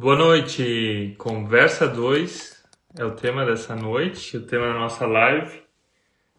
[0.00, 1.16] Boa noite.
[1.18, 2.64] Conversa 2
[3.00, 5.60] é o tema dessa noite, o tema da nossa live.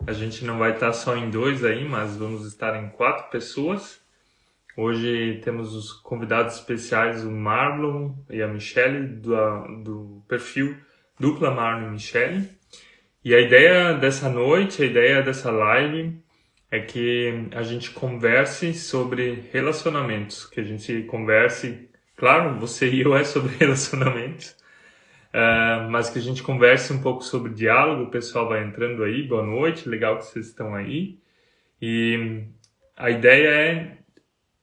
[0.08, 4.00] A gente não vai estar só em dois aí, mas vamos estar em quatro pessoas.
[4.78, 9.36] Hoje temos os convidados especiais, o Marlon e a Michelle, do,
[9.84, 10.78] do perfil
[11.20, 12.50] Dupla Marlon e Michelle.
[13.26, 16.18] E a ideia dessa noite, a ideia dessa live
[16.72, 21.89] é que a gente converse sobre relacionamentos, que a gente converse
[22.20, 24.50] Claro, você e eu é sobre relacionamentos,
[25.34, 28.04] uh, mas que a gente converse um pouco sobre diálogo.
[28.04, 29.24] O pessoal vai entrando aí.
[29.24, 31.18] Boa noite, legal que vocês estão aí.
[31.82, 32.44] E
[32.98, 33.98] a ideia é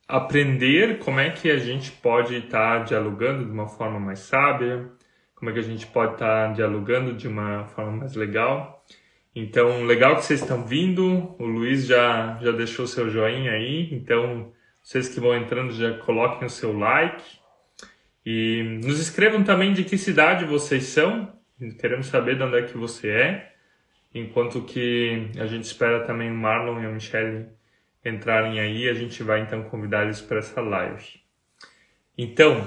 [0.06, 4.90] aprender como é que a gente pode estar tá dialogando de uma forma mais sábia,
[5.34, 8.84] como é que a gente pode estar tá dialogando de uma forma mais legal.
[9.34, 11.34] Então, legal que vocês estão vindo.
[11.38, 13.88] O Luiz já, já deixou seu joinha aí.
[13.94, 14.52] Então,
[14.82, 17.45] vocês que vão entrando já coloquem o seu like.
[18.26, 21.32] E nos escrevam também de que cidade vocês são.
[21.80, 23.52] Queremos saber de onde é que você é.
[24.12, 27.46] Enquanto que a gente espera também o Marlon e a Michelle
[28.04, 31.20] entrarem aí, a gente vai então convidar eles para essa live.
[32.18, 32.66] Então,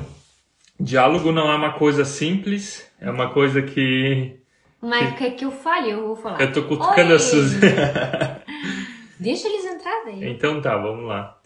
[0.79, 4.39] diálogo não é uma coisa simples, é uma coisa que.
[4.81, 5.91] Mas quer que eu fale?
[5.91, 6.39] Eu vou falar.
[6.39, 7.15] Eu tô cutucando Oi!
[7.15, 7.59] a Suzy.
[9.19, 10.31] Deixa eles entrarem.
[10.31, 11.37] então tá, vamos lá.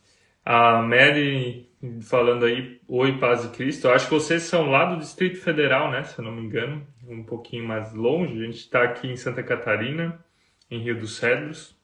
[0.46, 1.68] A Mary
[2.02, 3.88] falando aí, oi, paz de Cristo.
[3.88, 6.04] Eu acho que vocês são lá do Distrito Federal, né?
[6.04, 8.42] Se eu não me engano, um pouquinho mais longe.
[8.42, 10.24] A gente está aqui em Santa Catarina,
[10.72, 11.76] em Rio dos Cedros.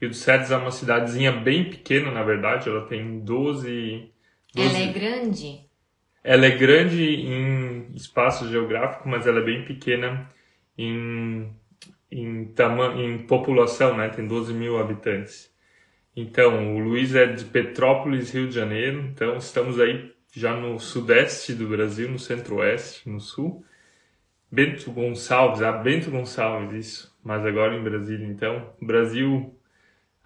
[0.00, 2.68] Rio dos Cedros é uma cidadezinha bem pequena, na verdade.
[2.68, 4.12] Ela tem 12.
[4.54, 4.68] 12...
[4.68, 5.60] Ela é grande?
[6.22, 10.30] Ela é grande em espaço geográfico, mas ela é bem pequena
[10.78, 11.50] em,
[12.10, 12.94] em, tama...
[12.94, 14.08] em população, né?
[14.08, 15.53] Tem 12 mil habitantes.
[16.16, 19.00] Então, o Luiz é de Petrópolis, Rio de Janeiro.
[19.00, 23.64] Então, estamos aí já no sudeste do Brasil, no centro-oeste, no sul.
[24.50, 27.16] Bento Gonçalves, ah, Bento Gonçalves, isso.
[27.24, 28.72] Mas agora em Brasília, então.
[28.80, 29.58] Brasil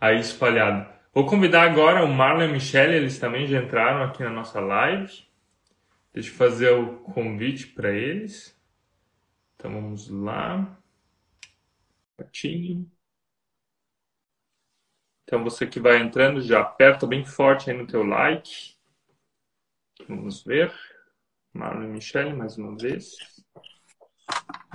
[0.00, 0.88] aí espalhado.
[1.14, 4.60] Vou convidar agora o Marlon e a Michelle, eles também já entraram aqui na nossa
[4.60, 5.26] live.
[6.12, 8.56] Deixa eu fazer o convite para eles.
[9.56, 10.78] Então vamos lá.
[12.16, 12.90] Patinho.
[15.28, 18.74] Então você que vai entrando, já aperta bem forte aí no teu like.
[20.08, 20.72] Vamos ver.
[21.52, 23.14] Marlon e Michelle, mais uma vez.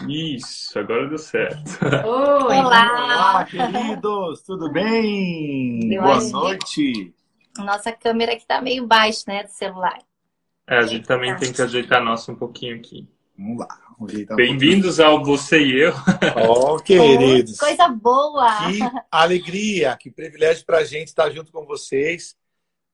[0.08, 1.58] Isso, agora deu certo.
[2.06, 2.56] Oi!
[2.60, 5.92] Olá, queridos, tudo bem?
[5.92, 7.16] Eu Boa acho que- noite.
[7.58, 9.98] Nossa câmera aqui tá meio baixa, né, do celular.
[10.68, 13.08] É, a gente também tem que ajeitar a nossa um pouquinho aqui.
[13.36, 13.68] Vamos lá,
[14.36, 15.94] Bem-vindos ao Você e Eu.
[16.36, 17.58] Ó, queridos.
[17.58, 18.68] Coisa boa!
[18.68, 22.36] Que alegria, que privilégio para a gente estar junto com vocês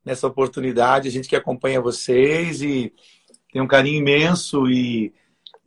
[0.05, 1.07] nessa oportunidade.
[1.07, 2.93] A gente que acompanha vocês e
[3.51, 5.13] tem um carinho imenso e,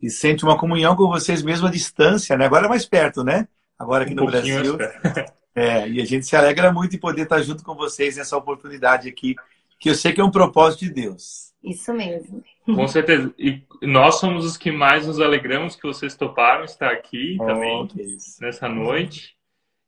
[0.01, 2.45] e sente uma comunhão com vocês mesmo à distância, né?
[2.45, 3.47] Agora é mais perto, né?
[3.77, 4.77] Agora aqui Um no Brasil.
[4.77, 8.35] mais É, e a gente se alegra muito em poder estar junto com vocês nessa
[8.35, 9.35] oportunidade aqui,
[9.79, 11.52] que eu sei que é um propósito de Deus.
[11.63, 12.43] Isso mesmo.
[12.65, 13.33] Com certeza.
[13.37, 18.01] E nós somos os que mais nos alegramos que vocês toparam estar aqui também Oh,
[18.01, 18.41] isso.
[18.41, 19.33] nessa noite.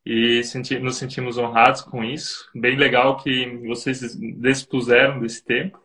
[0.06, 2.48] E senti- nos sentimos honrados com isso.
[2.56, 5.80] Bem legal que vocês dispuseram desse tempo.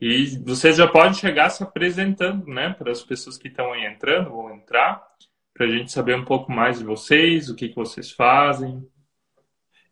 [0.00, 2.70] E vocês já podem chegar se apresentando, né?
[2.74, 5.02] Para as pessoas que estão aí entrando, vão entrar,
[5.52, 8.86] para a gente saber um pouco mais de vocês, o que, que vocês fazem.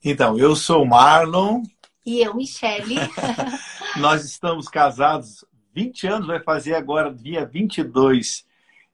[0.04, 1.62] Então, eu sou o Marlon,
[2.04, 2.94] E eu, Michele.
[4.00, 8.44] nós estamos casados 20 anos, vai fazer agora dia 22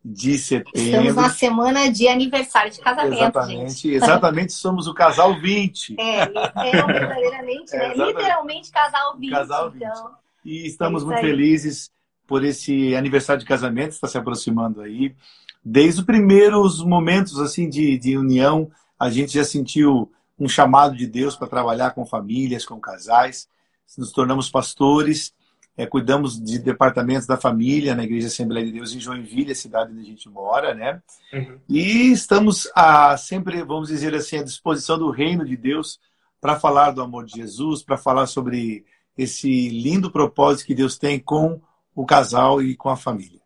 [0.04, 1.14] de Estamos setembro.
[1.14, 3.22] na semana de aniversário de casamento, gente.
[3.22, 5.94] Exatamente, exatamente, somos o casal 20.
[5.98, 7.84] É, literal- verdadeiramente, É, né?
[7.92, 8.16] exatamente.
[8.16, 9.30] Literalmente casal 20.
[9.30, 9.82] Casal 20.
[9.84, 10.10] Então,
[10.44, 11.90] E estamos É muito felizes
[12.26, 15.14] por esse aniversário de casamento que está se aproximando aí.
[15.64, 18.68] Desde os primeiros momentos assim de, de união,
[18.98, 23.46] a gente já sentiu um chamado de Deus para trabalhar com famílias, com casais.
[23.96, 25.34] Nos tornamos pastores,
[25.76, 29.92] eh, cuidamos de departamentos da família na Igreja Assembleia de Deus em Joinville, a cidade
[29.92, 31.02] onde a gente mora, né?
[31.32, 31.58] Uhum.
[31.68, 35.98] E estamos a, sempre, vamos dizer assim, à disposição do reino de Deus
[36.40, 38.84] para falar do amor de Jesus, para falar sobre
[39.16, 41.60] esse lindo propósito que Deus tem com
[41.94, 43.40] o casal e com a família.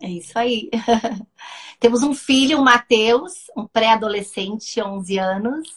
[0.00, 0.70] é isso aí.
[1.78, 5.68] Temos um filho, o Matheus, um pré-adolescente, 11 anos,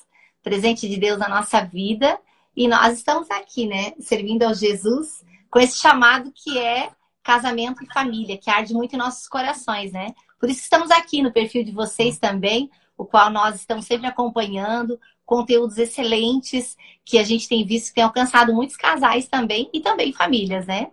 [0.43, 2.19] presente de Deus na nossa vida.
[2.55, 6.89] E nós estamos aqui, né, servindo ao Jesus com esse chamado que é
[7.23, 10.13] casamento e família, que arde muito em nossos corações, né?
[10.39, 14.07] Por isso que estamos aqui no perfil de vocês também, o qual nós estamos sempre
[14.07, 19.81] acompanhando, conteúdos excelentes que a gente tem visto que tem alcançado muitos casais também e
[19.81, 20.91] também famílias, né?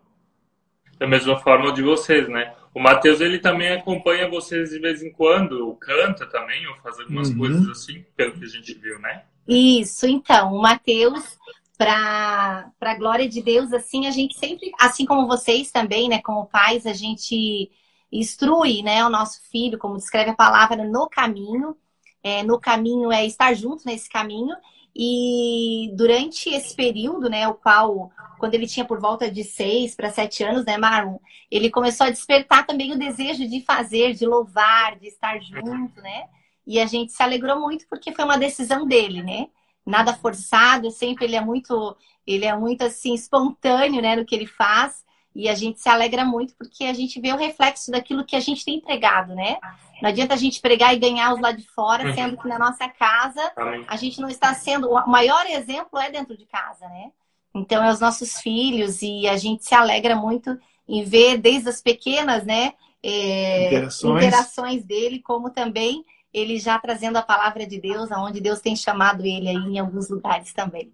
[0.98, 2.54] Da mesma forma de vocês, né?
[2.74, 7.28] O Matheus, ele também acompanha vocês de vez em quando, canta também, ou faz algumas
[7.28, 7.38] Uhum.
[7.38, 9.24] coisas assim, pelo que a gente viu, né?
[9.46, 11.38] Isso, então, o Mateus,
[11.76, 16.46] para a glória de Deus, assim, a gente sempre, assim como vocês também, né, como
[16.46, 17.70] pais, a gente
[18.10, 21.76] instrui, né, o nosso filho, como descreve a palavra, no caminho.
[22.22, 24.54] É, no caminho é estar junto nesse caminho.
[24.94, 30.10] E durante esse período, né, o qual, quando ele tinha por volta de seis para
[30.10, 31.16] sete anos, né, Marlon,
[31.50, 36.28] ele começou a despertar também o desejo de fazer, de louvar, de estar junto, né?
[36.66, 39.48] E a gente se alegrou muito porque foi uma decisão dele, né?
[39.84, 44.46] Nada forçado, sempre ele é muito, ele é muito assim espontâneo, né, no que ele
[44.46, 45.02] faz.
[45.34, 48.40] E a gente se alegra muito porque a gente vê o reflexo daquilo que a
[48.40, 49.58] gente tem pregado, né?
[50.00, 52.14] Não adianta a gente pregar e ganhar os lá de fora, Uhum.
[52.14, 53.40] sendo que na nossa casa
[53.88, 54.90] a gente não está sendo.
[54.90, 57.10] O maior exemplo é dentro de casa, né?
[57.54, 61.80] Então, é os nossos filhos e a gente se alegra muito em ver desde as
[61.80, 62.72] pequenas, né?
[63.02, 64.24] é, Interações.
[64.24, 69.24] interações dele, como também ele já trazendo a palavra de Deus, aonde Deus tem chamado
[69.24, 70.92] ele aí em alguns lugares também.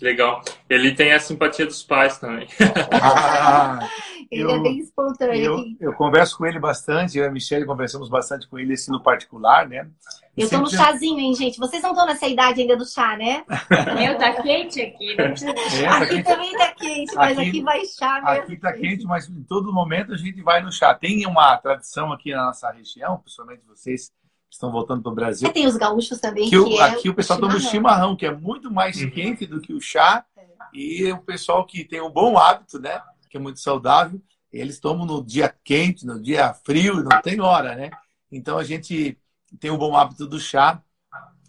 [0.00, 0.42] Legal.
[0.68, 2.48] Ele tem a simpatia dos pais também.
[2.90, 3.78] Ah,
[4.32, 5.34] Ele Eu- é bem espontâneo.
[5.34, 5.76] eu, aqui.
[5.78, 9.02] eu converso com ele bastante, eu e a Michelle conversamos bastante com ele assim no
[9.02, 9.86] particular, né?
[10.34, 11.58] E Eu tô no chazinho, hein, gente?
[11.58, 13.44] Vocês não estão nessa idade ainda do chá, né?
[13.94, 15.14] Meu, tá quente aqui.
[15.14, 16.24] Precisa É, tá Aqui quente.
[16.24, 18.28] também tá quente, mas Aqui- aqui vai chá mesmo.
[18.42, 20.94] Aqui tá quente, mas em todo momento a gente vai no chá.
[20.94, 24.08] Tem uma tradição aqui na nossa região, principalmente vocês
[24.48, 27.14] que estão voltando para o Brasil, Tem os gaúchos também, que que, é aqui o
[27.14, 29.10] pessoal toma o chimarrão, que é muito mais Uhum.
[29.10, 30.24] quente do que o chá.
[30.72, 32.98] E o pessoal que tem um bom hábito, né?
[33.32, 34.20] Que é muito saudável,
[34.52, 37.90] eles tomam no dia quente, no dia frio, não tem hora, né?
[38.30, 39.18] Então a gente
[39.58, 40.82] tem o bom hábito do chá,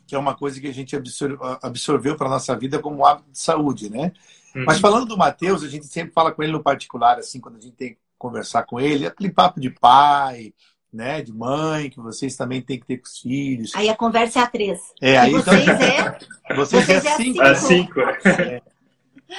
[0.07, 3.37] que é uma coisa que a gente absor- absorveu para nossa vida como hábito de
[3.37, 4.13] saúde, né?
[4.55, 4.63] Uhum.
[4.65, 7.59] Mas falando do Matheus, a gente sempre fala com ele no particular, assim, quando a
[7.59, 10.53] gente tem que conversar com ele, aquele papo de pai,
[10.93, 13.71] né, de mãe, que vocês também têm que ter com os filhos.
[13.75, 14.79] Aí a conversa é a três.
[15.01, 15.75] É, E aí vocês então,
[16.47, 17.41] é vocês, vocês é é cinco.
[17.41, 17.99] Às cinco.
[17.99, 18.61] é.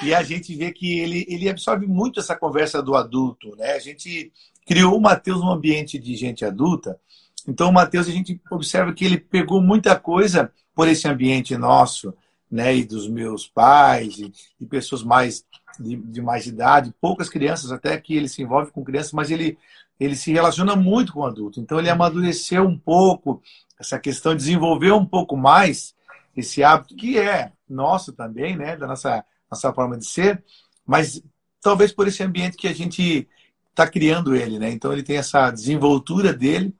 [0.03, 3.73] E a gente vê que ele, ele absorve muito essa conversa do adulto, né?
[3.73, 4.33] A gente
[4.67, 6.99] criou o Matheus num ambiente de gente adulta,
[7.47, 12.15] então o Matheus a gente observa que ele pegou muita coisa por esse ambiente nosso,
[12.51, 12.75] né?
[12.75, 15.45] E dos meus pais e, e pessoas mais
[15.79, 19.59] de, de mais idade, poucas crianças até que ele se envolve com crianças, mas ele
[19.99, 21.61] ele se relaciona muito com adulto.
[21.61, 23.41] Então ele amadureceu um pouco
[23.79, 25.95] essa questão, desenvolveu um pouco mais
[26.37, 28.77] esse hábito que é nosso também, né?
[28.77, 30.43] Da nossa nossa forma de ser,
[30.87, 31.23] mas
[31.61, 33.29] talvez por esse ambiente que a gente
[33.71, 34.71] está criando ele, né?
[34.71, 36.75] Então ele tem essa desenvoltura dele,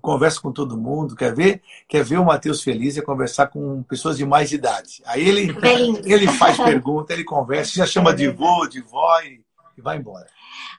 [0.00, 4.18] conversa com todo mundo, quer ver, quer ver o Matheus feliz é conversar com pessoas
[4.18, 5.00] de mais idade.
[5.06, 6.04] Aí ele velhinhos.
[6.04, 9.40] ele faz pergunta, ele conversa, já chama de vô, de vó e,
[9.78, 10.26] e vai embora.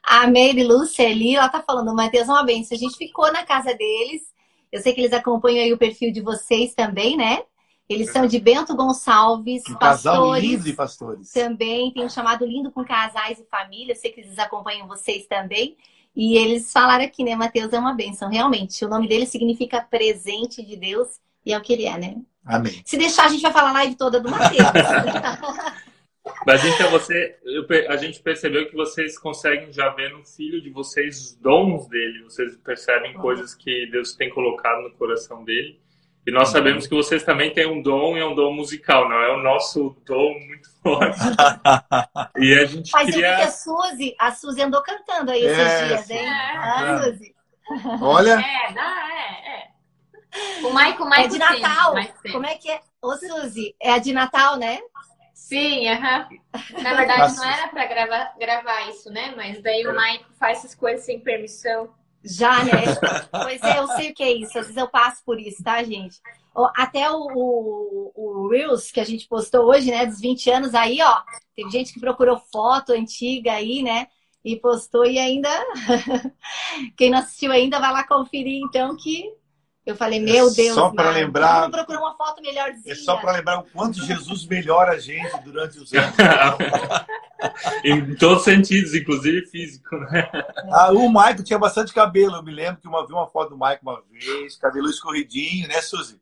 [0.03, 2.75] A Mary Lúcia ali, ela tá falando, Matheus uma benção.
[2.75, 4.21] A gente ficou na casa deles.
[4.69, 7.41] Eu sei que eles acompanham aí o perfil de vocês também, né?
[7.89, 10.43] Eles são de Bento Gonçalves, Um casal pastores.
[10.43, 11.31] lindo de pastores.
[11.31, 13.91] Também tem um chamado Lindo com Casais e Família.
[13.93, 15.75] Eu sei que eles acompanham vocês também.
[16.15, 17.35] E eles falaram aqui, né?
[17.35, 18.85] Mateus é uma bênção, realmente.
[18.85, 22.15] O nome dele significa presente de Deus e é o que ele é, né?
[22.45, 22.81] Amém.
[22.85, 24.61] Se deixar, a gente vai falar a live toda do Mateus.
[26.47, 27.37] Mas então você,
[27.89, 32.23] a gente percebeu que vocês conseguem já ver no filho de vocês os dons dele.
[32.23, 35.79] Vocês percebem coisas que Deus tem colocado no coração dele.
[36.25, 39.17] E nós sabemos que vocês também têm um dom e é um dom musical, não
[39.21, 41.19] é o nosso dom muito forte.
[42.37, 43.45] E a gente Mas eu vi que queria.
[43.45, 46.17] a Suzy, a Suzy andou cantando aí esses É, dias, hein?
[46.19, 46.57] Suzy.
[46.57, 47.35] Ah, Suzy.
[48.01, 49.67] Olha, É, dá, é, é.
[50.65, 51.95] O Michael, Michael É de Natal.
[52.31, 52.79] Como é que é?
[53.01, 54.79] Ô, Suzy, é a de Natal, né?
[55.33, 56.27] Sim, aham.
[56.81, 57.45] Na verdade, Nossa.
[57.45, 59.33] não era pra gravar, gravar isso, né?
[59.35, 61.93] Mas daí o Michael faz essas coisas sem permissão.
[62.23, 62.71] Já, né?
[63.31, 64.57] pois é, eu sei o que é isso.
[64.57, 66.19] Às vezes eu passo por isso, tá, gente?
[66.75, 71.01] Até o, o, o Reels que a gente postou hoje, né, dos 20 anos, aí,
[71.01, 71.21] ó,
[71.55, 74.07] teve gente que procurou foto antiga aí, né?
[74.45, 75.49] E postou e ainda.
[76.97, 79.33] Quem não assistiu ainda, vai lá conferir, então, que
[79.85, 82.93] eu falei, meu É Deus, só pra Mari, lembrar- Vamos procurar uma foto melhorzinha.
[82.93, 86.15] é só para lembrar o quanto Jesus melhora a gente durante os anos.
[87.83, 90.29] em todos os sentidos, inclusive físico, né?
[90.71, 92.35] Ah, o Michael tinha bastante cabelo.
[92.37, 95.81] Eu me lembro que uma vi uma foto do Michael uma vez, cabelo escorridinho, né,
[95.81, 96.19] Suzy?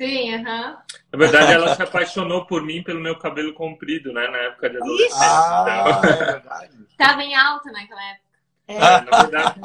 [0.00, 0.76] Sim, aham.
[1.10, 4.28] Na verdade, ela se apaixonou por mim pelo meu cabelo comprido, né?
[4.28, 5.18] Na época de adolescência.
[5.26, 6.70] Ah, é verdade.
[6.98, 8.26] Tava em alta naquela época.
[8.68, 9.60] É, Então, na verdade,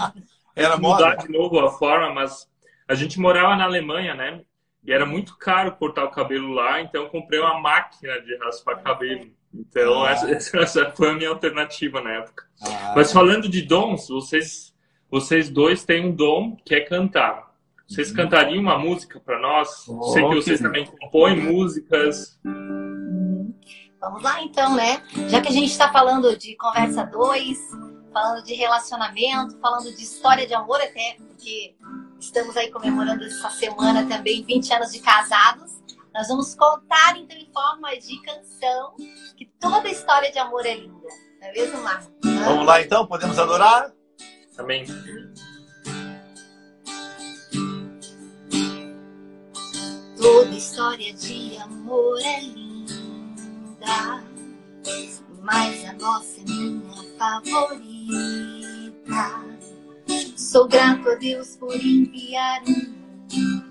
[0.55, 1.17] Era mudar moda.
[1.27, 2.47] de novo a forma, mas
[2.91, 4.41] a gente morava na Alemanha, né?
[4.83, 8.81] E era muito caro cortar o cabelo lá, então eu comprei uma máquina de raspar
[8.81, 9.31] cabelo.
[9.53, 10.12] Então Ah.
[10.12, 10.27] essa,
[10.60, 12.43] essa foi a minha alternativa na época.
[12.62, 14.75] Ah, Mas falando de dons, vocês
[15.10, 17.51] vocês dois têm um dom que é cantar.
[17.88, 18.15] Vocês uhum.
[18.15, 19.88] cantariam uma música para nós?
[19.88, 22.39] Oh, Sei que vocês que também compõem músicas.
[24.00, 25.01] Vamos lá então, né?
[25.29, 27.57] Já que a gente está falando de conversa 2,
[28.12, 31.75] falando de relacionamento, falando de história de amor até, porque
[32.21, 35.81] estamos aí comemorando essa semana também 20 anos de casados.
[36.13, 38.95] Nós vamos contar então em forma de canção
[39.35, 41.07] que toda história de amor é linda.
[41.39, 42.07] Não é mesmo, Marcos?
[42.45, 43.91] Vamos lá então, podemos adorar?
[44.57, 44.85] Amém.
[50.21, 54.23] Toda história de amor é linda,
[55.41, 58.40] mas a nossa é minha favorita.
[60.51, 63.62] Sou grato a Deus por enviar um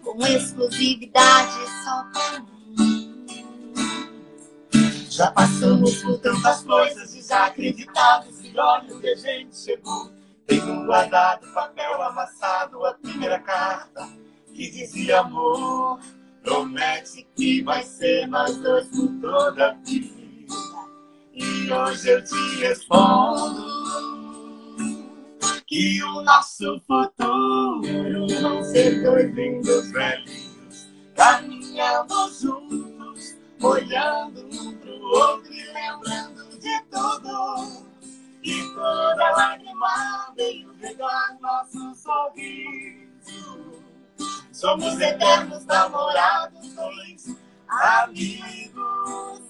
[0.00, 3.42] com exclusividade só pra mim.
[5.10, 10.12] Já passamos por tantas coisas desacreditadas e olha onde a gente chegou.
[10.46, 14.08] Tenho guardado papel amassado, a primeira carta
[14.54, 15.98] que dizia amor.
[16.44, 20.14] Promete que vai ser nós dois por toda a vida.
[21.32, 23.85] E hoje eu te respondo
[25.76, 35.52] que o nosso futuro vão ser dois lindos velhinhos caminhando juntos, olhando um pro outro
[35.52, 37.86] e lembrando de tudo.
[38.42, 43.82] E toda lágrima veio regar nosso sorriso.
[44.52, 47.36] Somos eternos namorados, dois
[47.68, 49.42] amigos.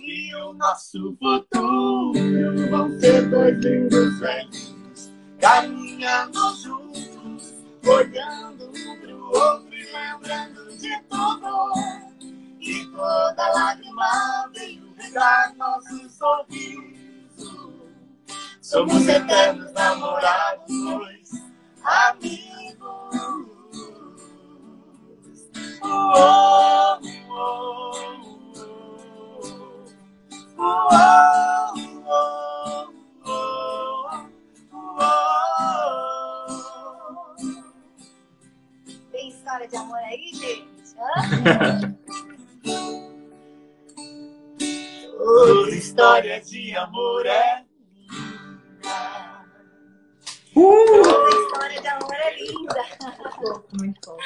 [0.00, 2.12] E o nosso futuro
[2.70, 4.71] vão ser dois lindos velhinhos
[5.42, 7.52] caminhando juntos,
[7.84, 11.72] olhando um pro outro e lembrando de tudo.
[12.60, 17.74] E toda lágrima veio regar nosso sorriso.
[18.60, 21.30] Somos eternos namorados, dois
[21.82, 23.52] amigos.
[25.84, 27.92] Oh, oh, oh,
[30.56, 30.94] oh,
[32.06, 32.51] oh,
[39.52, 40.64] história de amor aí, gente?
[45.18, 47.62] Toda história de amor é
[48.08, 49.44] linda.
[50.56, 51.02] Uh!
[51.02, 52.82] Toda história de amor é linda.
[53.78, 54.16] Muito.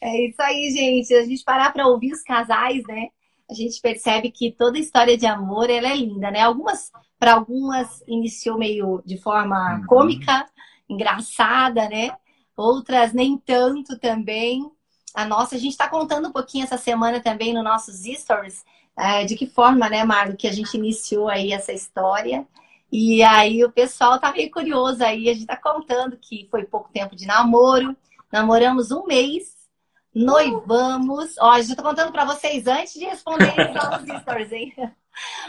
[0.00, 1.14] É isso aí, gente.
[1.14, 3.08] A gente parar para ouvir os casais, né?
[3.50, 6.40] A gente percebe que toda história de amor ela é linda, né?
[6.40, 9.84] Algumas, para algumas iniciou meio de forma uhum.
[9.86, 10.46] cômica,
[10.88, 12.16] engraçada, né?
[12.58, 14.68] Outras nem tanto também.
[15.14, 18.64] A nossa, a gente está contando um pouquinho essa semana também nos nossos stories
[18.96, 22.46] é, de que forma, né, Marlo, que a gente iniciou aí essa história.
[22.90, 26.90] E aí o pessoal tá meio curioso aí, a gente tá contando que foi pouco
[26.92, 27.96] tempo de namoro,
[28.32, 29.58] namoramos um mês
[30.14, 31.36] noivamos.
[31.38, 34.74] Ó, já tô contando para vocês antes de responder os stories, hein?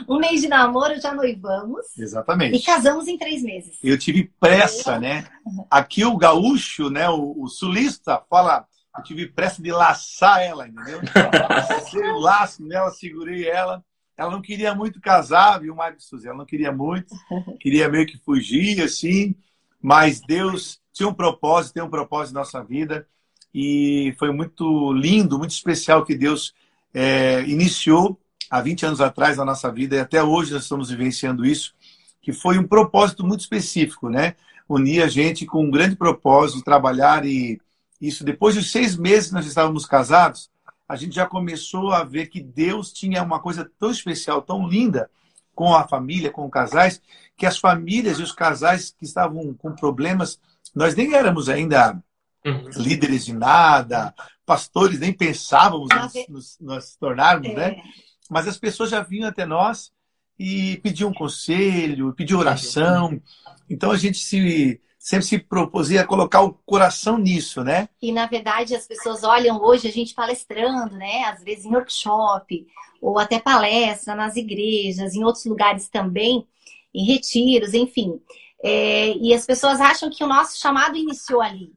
[0.08, 1.98] Um mês de namoro, já noivamos.
[1.98, 2.58] Exatamente.
[2.58, 3.78] E casamos em três meses.
[3.84, 5.26] Eu tive pressa, né?
[5.70, 7.10] Aqui o gaúcho, né?
[7.10, 8.66] O, o sulista fala.
[8.98, 11.00] Eu tive pressa de laçar ela, entendeu?
[11.48, 13.84] Passei o laço nela, segurei ela.
[14.18, 16.28] Ela não queria muito casar, viu, Mário Suzy?
[16.28, 17.16] Ela não queria muito.
[17.60, 19.36] Queria meio que fugir, assim.
[19.82, 23.08] Mas Deus tinha um propósito, tem um propósito na nossa vida
[23.54, 26.54] e foi muito lindo, muito especial que Deus
[26.94, 28.20] é, iniciou
[28.50, 31.74] há 20 anos atrás na nossa vida e até hoje nós estamos vivenciando isso,
[32.22, 34.36] que foi um propósito muito específico, né?
[34.68, 37.60] Unir a gente com um grande propósito, trabalhar e
[38.00, 40.50] isso depois de seis meses que nós estávamos casados,
[40.88, 45.10] a gente já começou a ver que Deus tinha uma coisa tão especial, tão linda
[45.54, 47.02] com a família, com os casais,
[47.38, 50.40] que as famílias e os casais que estavam com problemas,
[50.74, 52.02] nós nem éramos ainda
[52.46, 52.70] uhum.
[52.78, 54.14] líderes de nada,
[54.46, 57.56] pastores, nem pensávamos nos, nos, nos tornarmos, é.
[57.56, 57.84] né?
[58.30, 59.92] Mas as pessoas já vinham até nós
[60.38, 63.22] e pediam conselho, pediam oração.
[63.70, 67.88] Então a gente se sempre se propusia a colocar o coração nisso, né?
[68.02, 71.24] E na verdade as pessoas olham hoje a gente palestrando, né?
[71.24, 72.68] Às vezes em workshop
[73.02, 76.46] ou até palestra nas igrejas, em outros lugares também,
[76.94, 78.20] em retiros, enfim.
[78.62, 81.72] É, e as pessoas acham que o nosso chamado iniciou ali.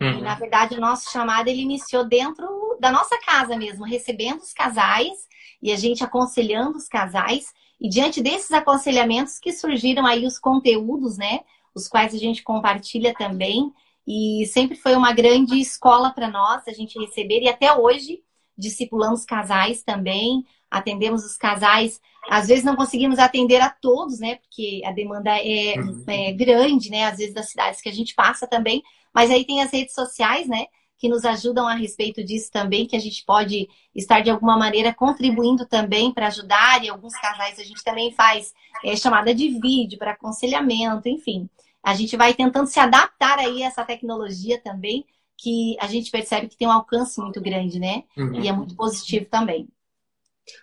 [0.00, 0.18] Uhum.
[0.18, 2.46] E, na verdade, o nosso chamado ele iniciou dentro
[2.78, 5.26] da nossa casa mesmo, recebendo os casais
[5.62, 7.52] e a gente aconselhando os casais.
[7.80, 11.40] E diante desses aconselhamentos que surgiram aí os conteúdos, né?
[11.74, 13.72] Os quais a gente compartilha também.
[14.06, 17.40] E sempre foi uma grande escola para nós a gente receber.
[17.42, 18.22] E até hoje,
[18.56, 20.44] discipulamos casais também.
[20.68, 22.00] atendemos os casais.
[22.28, 24.36] Às vezes não conseguimos atender a todos, né?
[24.36, 26.04] Porque a demanda é, Uhum.
[26.08, 27.04] é grande, né?
[27.04, 28.82] Às vezes das cidades que a gente passa também.
[29.14, 30.66] Mas aí tem as redes sociais, né?
[30.98, 34.94] Que nos ajudam a respeito disso também, que a gente pode estar de alguma maneira
[34.94, 36.82] contribuindo também para ajudar.
[36.82, 38.52] E alguns casais a gente também faz
[38.84, 41.48] é, chamada de vídeo para aconselhamento, enfim.
[41.82, 45.04] A gente vai tentando se adaptar aí a essa tecnologia também,
[45.36, 48.04] que a gente percebe que tem um alcance muito grande, né?
[48.16, 48.42] Uhum.
[48.42, 49.68] E é muito positivo também.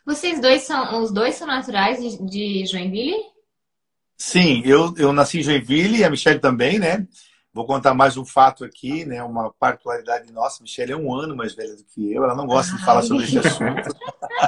[0.06, 3.16] Vocês dois são, os dois são naturais de, de Joinville?
[4.18, 7.08] Sim, eu, eu nasci em Joinville e a Michelle também, né?
[7.54, 9.22] Vou contar mais um fato aqui, né?
[9.24, 10.58] Uma particularidade nossa.
[10.60, 12.24] A Michelle é um ano mais velha do que eu.
[12.24, 13.06] Ela não gosta de falar Ai.
[13.06, 13.96] sobre esse assunto.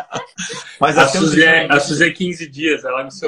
[0.82, 3.10] Mas A nós temos Suzy, é, a Suzy é 15 dias, ela me.
[3.10, 3.26] 16.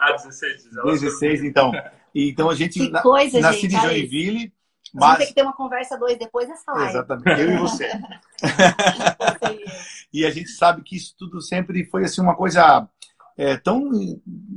[0.00, 0.76] Ah, 16 dias.
[0.76, 1.72] ela se 16, então.
[2.14, 3.74] Então a gente Que na- coisa, nasci gente.
[3.74, 3.96] em olha isso.
[4.12, 4.52] Joinville,
[4.94, 6.88] Vamos ter mas que ter uma conversa dois depois dessa live.
[6.90, 7.90] exatamente eu e você.
[10.12, 12.88] E a gente sabe que isso tudo sempre foi assim uma coisa
[13.36, 13.90] é, tão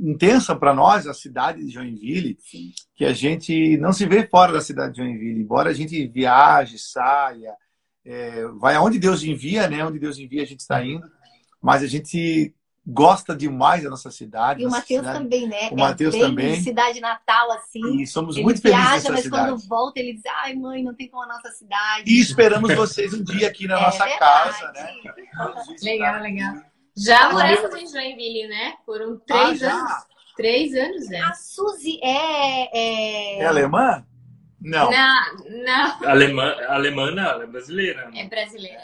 [0.00, 2.38] intensa para nós, a cidade de Joinville,
[2.96, 5.40] que a gente não se vê fora da cidade de Joinville.
[5.42, 7.54] Embora a gente viaje, saia,
[8.04, 9.84] é, vai aonde Deus envia, né?
[9.84, 11.06] Onde Deus envia a gente está indo.
[11.60, 12.54] Mas a gente
[12.86, 14.62] gosta demais da nossa cidade.
[14.62, 15.68] E o Matheus cidade, também, né?
[15.70, 16.60] O Matheus é bem também.
[16.62, 18.00] cidade natal, assim.
[18.00, 19.50] E somos Ele muito felizes viaja, nessa mas cidade.
[19.50, 22.10] quando volta, ele diz, ai, mãe, não tem como a nossa cidade.
[22.10, 24.18] E esperamos vocês um dia aqui na É nossa verdade.
[24.18, 24.94] casa, né?
[25.74, 26.22] Os Legal,
[27.04, 28.74] Já moramos em Joinville, né?
[28.84, 29.72] Foram Ah, três já?
[29.74, 29.92] anos.
[30.36, 31.20] Três anos, é.
[31.20, 33.40] A Suzy é.
[33.42, 34.04] É alemã?
[34.60, 34.90] Não.
[34.90, 36.08] Não, não.
[36.08, 38.10] Alemã, alemã não, ela é brasileira.
[38.14, 38.80] É brasileira.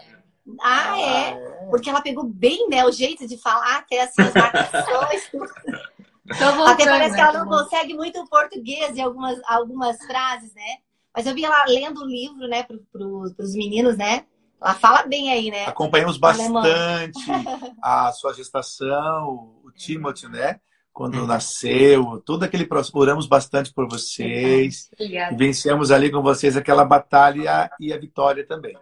[0.62, 1.34] Ah, é.
[1.70, 2.84] Porque ela pegou bem, né?
[2.84, 5.30] O jeito de falar, até assim, as marcações.
[6.38, 7.28] Tô voltando, Até parece que né?
[7.28, 10.78] ela Tô não consegue muito o português em algumas, algumas frases, né?
[11.14, 14.24] Mas eu vi ela lendo o livro, né, pro, pro, pros meninos, né?
[14.60, 15.66] Ela fala bem aí, né?
[15.66, 17.18] Acompanhamos bastante
[17.82, 20.60] a sua gestação, o Timothy, né?
[20.92, 22.96] Quando nasceu, todo aquele processo.
[22.98, 24.88] Oramos bastante por vocês.
[24.98, 25.36] E Obrigada.
[25.36, 28.76] vencemos ali com vocês aquela batalha e a vitória também.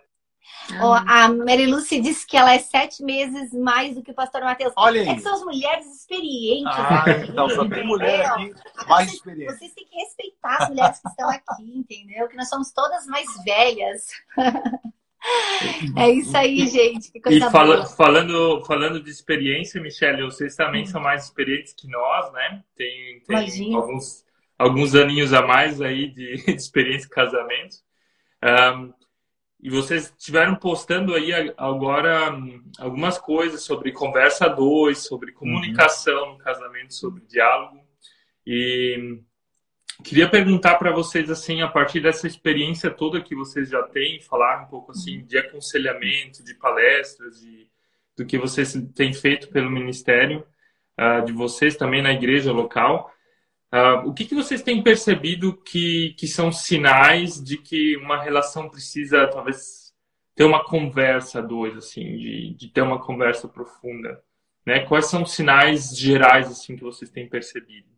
[0.80, 4.42] Ó, a Mary Lucy disse que ela é sete meses mais do que o pastor
[4.42, 4.72] Matheus.
[4.76, 5.16] Olha É aí.
[5.16, 6.72] que são as mulheres experientes.
[6.72, 8.54] Ah, aqui, então só tem mulher entendeu?
[8.54, 9.58] aqui mais Vocês- experiente.
[9.58, 12.28] Vocês têm que respeitar as mulheres que estão aqui, entendeu?
[12.28, 14.06] Que nós somos todas mais velhas.
[15.96, 17.10] É isso aí, gente.
[17.10, 17.86] Que E fala- boa.
[17.86, 22.62] falando, falando de experiência, Michelle, vocês também são mais experientes que nós, né?
[22.76, 24.24] Tem, tem alguns,
[24.58, 27.76] alguns aninhos a mais aí de, de experiência em casamento.
[28.42, 28.92] Ahm,
[29.62, 36.38] e vocês estiveram postando aí agora hum, algumas coisas sobre conversa dois, sobre comunicação no
[36.38, 37.80] casamento, sobre diálogo.
[38.46, 39.20] E
[40.02, 44.64] queria perguntar para vocês assim, a partir dessa experiência toda que vocês já têm, falar
[44.64, 47.68] um pouco assim de aconselhamento, de palestras, de,
[48.16, 50.44] do que vocês têm feito pelo ministério,
[50.96, 53.12] ah, de vocês também na igreja local.
[53.70, 58.68] Ah, o que, que vocês têm percebido que, que são sinais de que uma relação
[58.68, 59.92] precisa, talvez,
[60.34, 64.22] ter uma conversa dois, assim, de, de ter uma conversa profunda?
[64.66, 64.80] Né?
[64.80, 67.93] Quais são os sinais gerais, assim, que vocês têm percebido?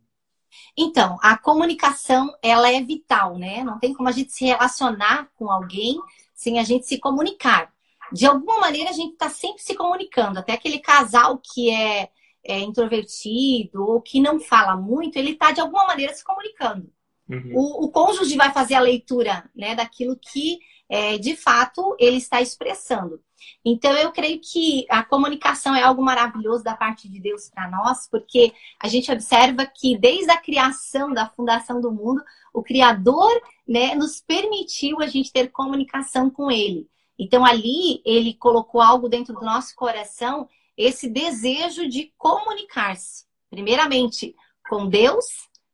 [0.77, 3.63] Então, a comunicação, ela é vital, né?
[3.63, 5.99] Não tem como a gente se relacionar com alguém
[6.33, 7.73] sem a gente se comunicar.
[8.11, 10.39] De alguma maneira, a gente está sempre se comunicando.
[10.39, 12.09] Até aquele casal que é,
[12.43, 16.91] é introvertido ou que não fala muito, ele está, de alguma maneira, se comunicando.
[17.29, 17.51] Uhum.
[17.53, 22.41] O, o cônjuge vai fazer a leitura né, daquilo que, é, de fato, ele está
[22.41, 23.21] expressando.
[23.63, 28.07] Então, eu creio que a comunicação é algo maravilhoso da parte de Deus para nós,
[28.09, 32.21] porque a gente observa que desde a criação, da fundação do mundo,
[32.53, 33.29] o Criador
[33.67, 36.87] né, nos permitiu a gente ter comunicação com Ele.
[37.19, 40.47] Então, ali, Ele colocou algo dentro do nosso coração,
[40.77, 43.25] esse desejo de comunicar-se.
[43.49, 44.35] Primeiramente,
[44.69, 45.25] com Deus,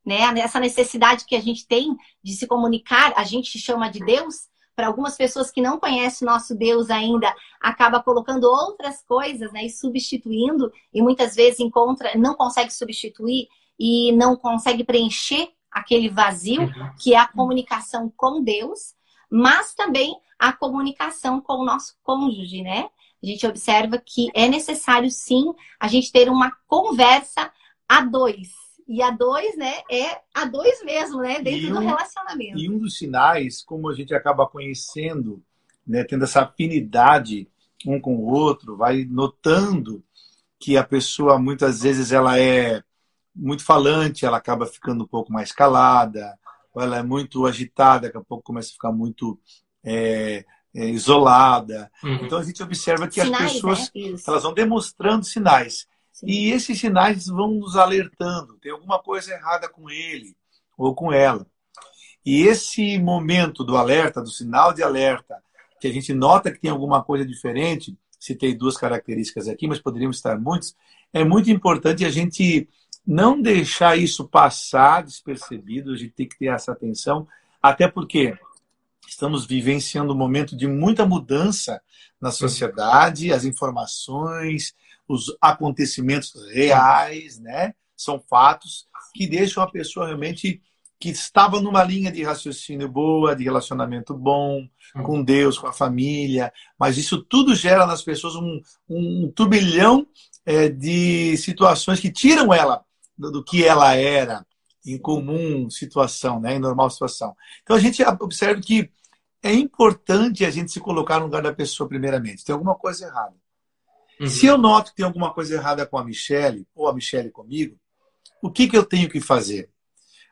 [0.06, 0.21] né?
[0.39, 4.47] Essa necessidade que a gente tem de se comunicar, a gente chama de Deus.
[4.75, 9.65] Para algumas pessoas que não conhecem nosso Deus ainda, acaba colocando outras coisas, né?
[9.65, 13.47] E substituindo, e muitas vezes encontra, não consegue substituir
[13.79, 16.91] e não consegue preencher aquele vazio Uhum.
[16.99, 18.93] que é a comunicação com Deus,
[19.29, 22.89] mas também a comunicação com o nosso cônjuge, né?
[23.21, 27.51] A gente observa que é necessário sim a gente ter uma conversa
[27.88, 28.49] a dois.
[28.88, 31.41] E a dois, né, é a dois mesmo, né?
[31.41, 32.58] Dentro E do um- relacionamento.
[32.58, 35.41] E um dos sinais, como a gente acaba conhecendo,
[35.86, 37.48] né, tendo essa afinidade
[37.86, 40.04] um com o outro, vai notando
[40.60, 42.82] que a pessoa muitas vezes ela é
[43.36, 46.38] muito falante, ela acaba ficando um pouco mais calada,
[46.74, 49.38] ou ela é muito agitada, daqui a pouco começa a ficar muito
[49.84, 51.91] é, é, isolada.
[52.04, 52.26] Uhum.
[52.26, 54.15] Então a gente observa que sinais, as pessoas né?
[54.28, 55.88] elas vão demonstrando sinais.
[56.23, 56.31] Sim.
[56.31, 58.57] E esses sinais vão nos alertando.
[58.62, 60.36] Tem alguma coisa errada com ele
[60.77, 61.45] ou com ela.
[62.25, 65.43] E esse momento do alerta, do sinal de alerta,
[65.79, 70.15] que a gente nota que tem alguma coisa diferente, citei duas características aqui, mas poderíamos
[70.15, 70.75] estar muitos,
[71.12, 72.69] é muito importante a gente
[73.05, 77.27] não deixar isso passar despercebido, a gente tem que ter essa atenção,
[77.62, 78.33] até porque
[79.05, 81.81] estamos vivenciando um momento de muita mudança
[82.19, 84.73] na sociedade, as informações,
[85.13, 87.73] os acontecimentos reais, né?
[87.95, 90.62] São fatos que deixam a pessoa realmente
[91.04, 94.65] que estava numa linha de raciocínio boa, de relacionamento bom,
[95.04, 100.08] com Deus, com a família, mas isso tudo gera nas pessoas um, um turbilhão
[100.45, 102.86] é, de situações que tiram ela
[103.17, 104.45] do, do, que ela era
[104.86, 107.36] em comum situação, né, em normal situação.
[107.63, 108.89] Então a gente observa que
[109.41, 112.45] é importante a gente se colocar no lugar da pessoa primeiramente.
[112.45, 113.36] Tem alguma coisa errada.
[114.19, 114.28] Uhum.
[114.28, 117.78] Se eu noto que tem alguma coisa errada com a Michelle ou a Michelle comigo,
[118.41, 119.69] o que, que eu tenho que fazer?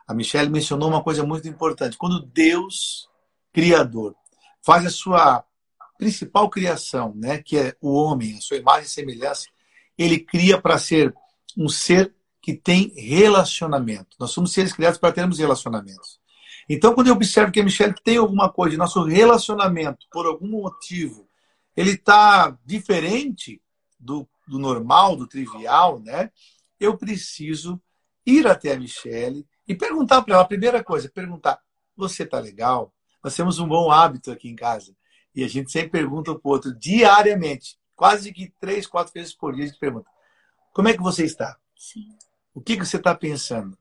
[0.08, 1.98] A Michelle mencionou uma coisa muito importante.
[1.98, 3.10] Quando Deus,
[3.54, 4.16] Criador,
[4.62, 5.44] faz a sua
[5.98, 9.48] principal criação, né, que é o homem, a sua imagem e semelhança,
[9.98, 11.14] ele cria para ser
[11.58, 14.18] um ser que tem relacionamento.
[14.20, 16.20] Nós somos seres criados para termos relacionamentos.
[16.68, 21.28] Então, quando eu observo que a Michelle tem alguma coisa, nosso relacionamento, por algum motivo,
[21.76, 23.62] ele está diferente
[24.02, 26.32] do, do normal, do trivial, né?
[26.80, 27.82] Eu preciso
[28.26, 31.60] ir até a Michelle e perguntar para ela, a primeira coisa, perguntar,
[31.96, 32.94] você tá legal?
[33.24, 34.96] Nós temos um bom hábito aqui em casa.
[35.34, 39.54] E a gente sempre pergunta para o outro diariamente, quase que três, quatro vezes por
[39.54, 40.10] dia a gente pergunta,
[40.74, 41.58] como é que você está?
[41.78, 42.10] Sim.
[42.54, 43.78] O que, que você está pensando?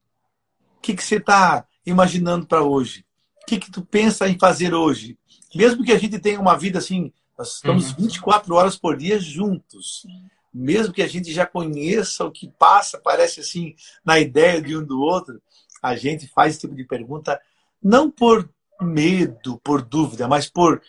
[0.76, 3.04] O que, que você está imaginando para hoje?
[3.42, 5.18] O que, que tu pensa em fazer hoje?
[5.54, 7.96] Mesmo que a gente tenha uma vida assim, nós estamos uhum.
[8.00, 10.02] 24 horas por dia juntos.
[10.02, 10.28] Sim.
[10.52, 13.74] Mesmo que a gente já conheça o que passa, parece assim,
[14.04, 15.40] na ideia de um do outro,
[15.82, 17.40] a gente faz esse tipo de pergunta
[17.82, 18.46] não por
[18.78, 20.82] medo, por dúvida, mas por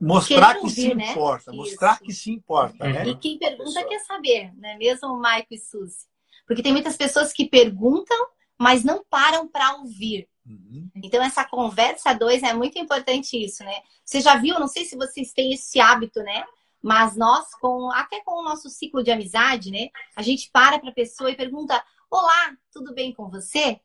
[0.00, 1.10] mostrar que se né?
[1.10, 2.04] importa, mostrar Isso.
[2.04, 2.86] que se importa.
[2.86, 2.92] Uhum.
[2.92, 3.08] Né?
[3.08, 6.06] E quem pergunta quer saber, não é mesmo, Maico e Suzy?
[6.46, 10.26] Porque tem muitas pessoas que perguntam, mas não param para ouvir.
[10.48, 10.90] Uhum.
[10.96, 13.82] Então, essa conversa dois é muito importante isso, né?
[14.04, 16.44] Você já viu, não sei se vocês têm esse hábito, né?
[16.82, 19.90] Mas nós, com até com o nosso ciclo de amizade, né?
[20.16, 23.78] A gente para para a pessoa e pergunta: Olá, tudo bem com você?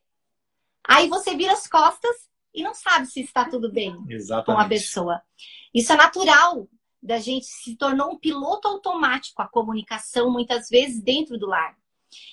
[0.88, 4.46] Aí você vira as costas e não sabe se está tudo bem Exatamente.
[4.46, 5.22] com a pessoa.
[5.74, 6.68] Isso é natural
[7.02, 11.76] da gente se tornou um piloto automático a comunicação muitas vezes dentro do lar.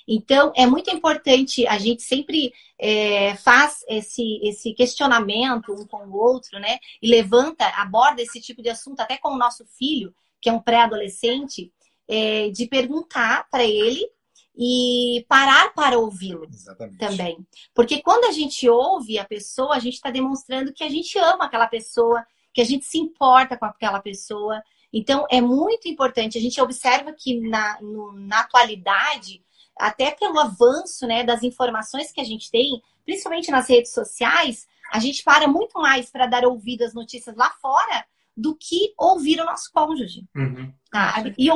[0.06, 6.16] Então, é muito importante, a gente sempre é, faz esse, esse questionamento um com o
[6.16, 6.78] outro, né?
[7.02, 10.60] E levanta, aborda esse tipo de assunto até com o nosso filho, que é um
[10.60, 11.72] pré-adolescente,
[12.08, 14.08] é, de perguntar para ele
[14.56, 16.46] e parar para ouvi-lo
[16.98, 17.38] também.
[17.74, 21.44] Porque quando a gente ouve a pessoa, a gente está demonstrando que a gente ama
[21.44, 24.62] aquela pessoa, que a gente se importa com aquela pessoa.
[24.92, 26.36] Então, é muito importante.
[26.36, 29.42] A gente observa que na, no, na atualidade,
[29.80, 34.98] até pelo avanço né, das informações que a gente tem, principalmente nas redes sociais, a
[34.98, 38.04] gente para muito mais para dar ouvido às notícias lá fora
[38.36, 40.24] do que ouvir o nosso cônjuge.
[40.36, 40.72] Uhum.
[40.90, 41.24] Tá?
[41.38, 41.48] E,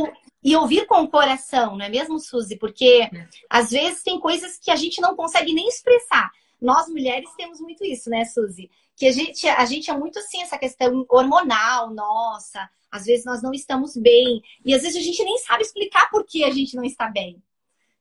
[0.43, 2.57] e ouvir com o coração, não é mesmo, Suzy?
[2.57, 3.29] Porque é.
[3.49, 6.31] às vezes tem coisas que a gente não consegue nem expressar.
[6.61, 8.71] Nós mulheres temos muito isso, né, Suzy?
[8.97, 12.69] Que a gente, a gente é muito assim, essa questão hormonal, nossa.
[12.91, 14.43] Às vezes nós não estamos bem.
[14.65, 17.43] E às vezes a gente nem sabe explicar por que a gente não está bem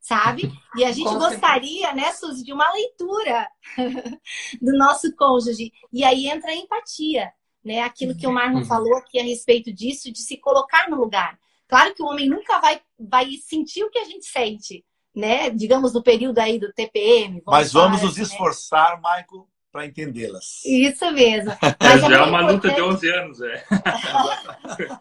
[0.03, 0.51] sabe?
[0.75, 1.93] E a gente Com gostaria, certeza.
[1.95, 3.47] né, Suzy, de uma leitura
[4.61, 5.71] do nosso cônjuge.
[5.91, 7.31] E aí entra a empatia,
[7.63, 7.81] né?
[7.81, 8.65] Aquilo que o Marlon uhum.
[8.65, 11.39] falou aqui a respeito disso, de se colocar no lugar.
[11.67, 14.85] Claro que o homem nunca vai, vai sentir o que a gente sente,
[15.15, 15.49] né?
[15.49, 17.41] Digamos, no período aí do TPM.
[17.45, 18.23] Vamos Mas vamos falar, nos né?
[18.23, 20.63] esforçar, Michael, para entendê-las.
[20.65, 21.51] Isso mesmo.
[21.81, 23.65] Mas é Já é uma luta de 11 anos, é.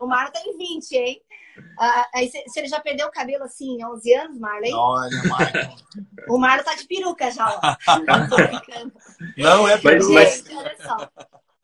[0.01, 1.23] o Marlon tem 20, hein?
[1.79, 4.75] Ah, aí se ele já perdeu o cabelo assim, 11 anos, Marlon?
[4.75, 5.77] Olha, Marlon.
[6.29, 7.97] o Marlon tá de peruca já, ó.
[9.37, 10.13] Não é peruca.
[10.13, 10.57] Mas, mas...
[10.57, 11.11] olha só.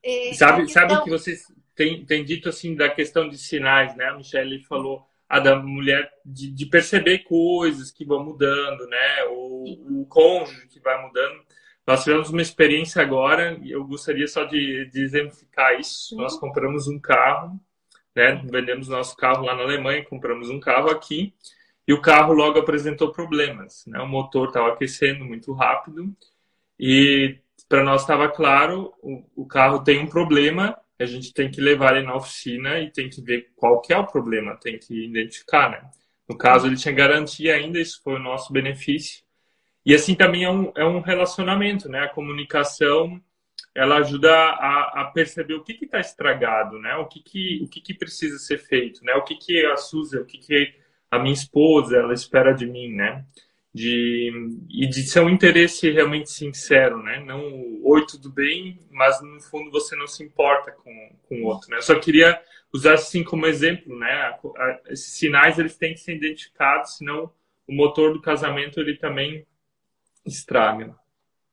[0.02, 0.88] É, sabe, questão...
[0.88, 4.06] sabe que vocês têm, têm dito assim da questão de sinais, né?
[4.06, 9.24] A Michelle falou a da mulher de, de perceber coisas que vão mudando, né?
[9.30, 11.40] O, o cônjuge que vai mudando.
[11.86, 16.10] Nós tivemos uma experiência agora e eu gostaria só de, de exemplificar isso.
[16.10, 16.16] Sim.
[16.16, 17.58] Nós compramos um carro,
[18.18, 18.42] né?
[18.50, 21.32] Vendemos nosso carro lá na Alemanha, compramos um carro aqui
[21.86, 24.00] e o carro logo apresentou problemas, né?
[24.00, 26.14] O motor estava aquecendo muito rápido
[26.78, 31.60] e para nós estava claro, o, o, carro tem um problema a gente tem que
[31.60, 35.04] levar ele na oficina e tem que ver qual que é o problema, tem que
[35.04, 35.88] identificar, né?
[36.28, 39.22] No caso, ele tinha garantia ainda, isso foi o nosso benefício.
[39.86, 42.00] E assim também é um, é um relacionamento, né?
[42.00, 43.22] A comunicação,
[43.78, 46.96] ela ajuda a, a perceber o que está estragado, né?
[46.96, 49.14] O que, que, o que, que precisa ser feito, né?
[49.14, 50.74] O que, que a Suzy, o que, que
[51.08, 53.24] a minha esposa, ela espera de mim, né?
[53.72, 54.32] De,
[54.68, 57.22] e de ser um interesse realmente sincero, né?
[57.24, 57.40] Não,
[57.84, 61.76] oi, tudo bem, mas no fundo você não se importa com, com o outro, né?
[61.76, 62.40] Eu só queria
[62.72, 64.36] usar assim como exemplo, né?
[64.88, 67.30] Esses sinais, eles têm que ser identificados, senão
[67.66, 69.46] o motor do casamento, ele também
[70.26, 70.96] estraga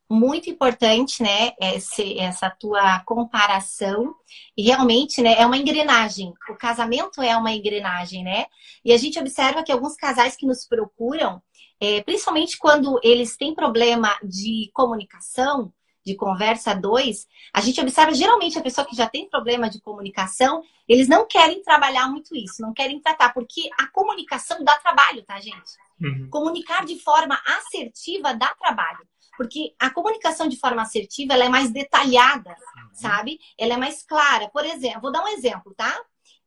[0.10, 4.14] muito importante, né, esse, essa tua comparação.
[4.56, 6.34] E realmente, né, é uma engrenagem.
[6.50, 8.46] O casamento é uma engrenagem, né?
[8.84, 11.42] E a gente observa que alguns casais que nos procuram,
[11.80, 15.74] é, principalmente quando eles têm problema de comunicação,
[16.06, 20.62] de conversa dois, a gente observa geralmente a pessoa que já tem problema de comunicação,
[20.88, 25.40] eles não querem trabalhar muito isso, não querem tratar, porque a comunicação dá trabalho, tá,
[25.40, 25.72] gente?
[26.00, 26.30] Uhum.
[26.30, 29.08] Comunicar de forma assertiva dá trabalho.
[29.38, 32.90] Porque a comunicação de forma assertiva ela é mais detalhada, uhum.
[32.94, 33.40] sabe?
[33.58, 34.50] Ela é mais clara.
[34.50, 36.00] Por exemplo, vou dar um exemplo, tá?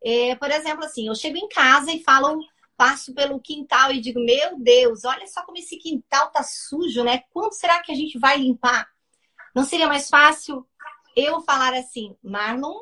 [0.05, 2.38] É, por exemplo, assim, eu chego em casa e falo,
[2.77, 7.22] passo pelo quintal e digo, meu Deus, olha só como esse quintal tá sujo, né?
[7.31, 8.87] Quando será que a gente vai limpar?
[9.55, 10.64] Não seria mais fácil
[11.16, 12.79] eu falar assim, Marlon,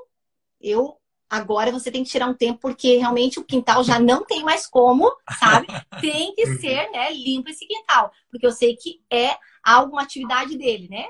[0.60, 4.44] eu agora você tem que tirar um tempo porque realmente o quintal já não tem
[4.44, 5.66] mais como, sabe?
[6.00, 6.58] Tem que uhum.
[6.58, 9.36] ser, né, limpo esse quintal, porque eu sei que é
[9.74, 11.06] alguma atividade dele, né?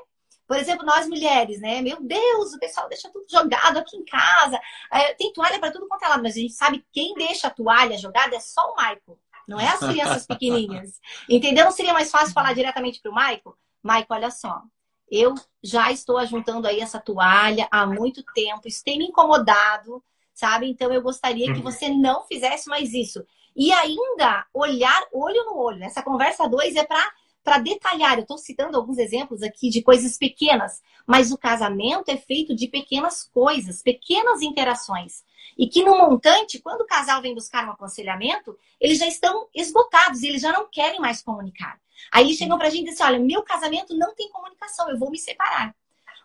[0.47, 1.83] Por exemplo, nós mulheres, né?
[1.83, 4.61] Meu Deus, o pessoal deixa tudo jogado aqui em casa.
[4.93, 7.51] É, tem toalha para tudo quanto é lado, mas a gente sabe quem deixa a
[7.51, 9.19] toalha jogada é só o Michael.
[9.49, 11.01] Não é as crianças pequenininhas.
[11.29, 11.65] Entendeu?
[11.65, 13.57] Não seria mais fácil falar diretamente para o Michael?
[13.83, 14.63] Michael, olha só.
[15.11, 18.67] Eu já estou ajuntando aí essa toalha há muito tempo.
[18.67, 20.69] Isso tem me incomodado, sabe?
[20.69, 21.63] Então eu gostaria que uhum.
[21.63, 23.25] você não fizesse mais isso.
[23.55, 25.83] E ainda olhar olho no olho.
[25.83, 27.11] Essa conversa dois é para
[27.47, 32.17] para detalhar, eu estou citando alguns exemplos aqui de coisas pequenas, mas o casamento é
[32.17, 35.23] feito de pequenas coisas, pequenas interações.
[35.57, 40.25] E que no montante, quando o casal vem buscar um aconselhamento, eles já estão esgotados,
[40.25, 41.79] eles já não querem mais comunicar.
[42.11, 44.99] Aí eles chegam para a gente e dizem: olha, meu casamento não tem comunicação, eu
[44.99, 45.73] vou me separar.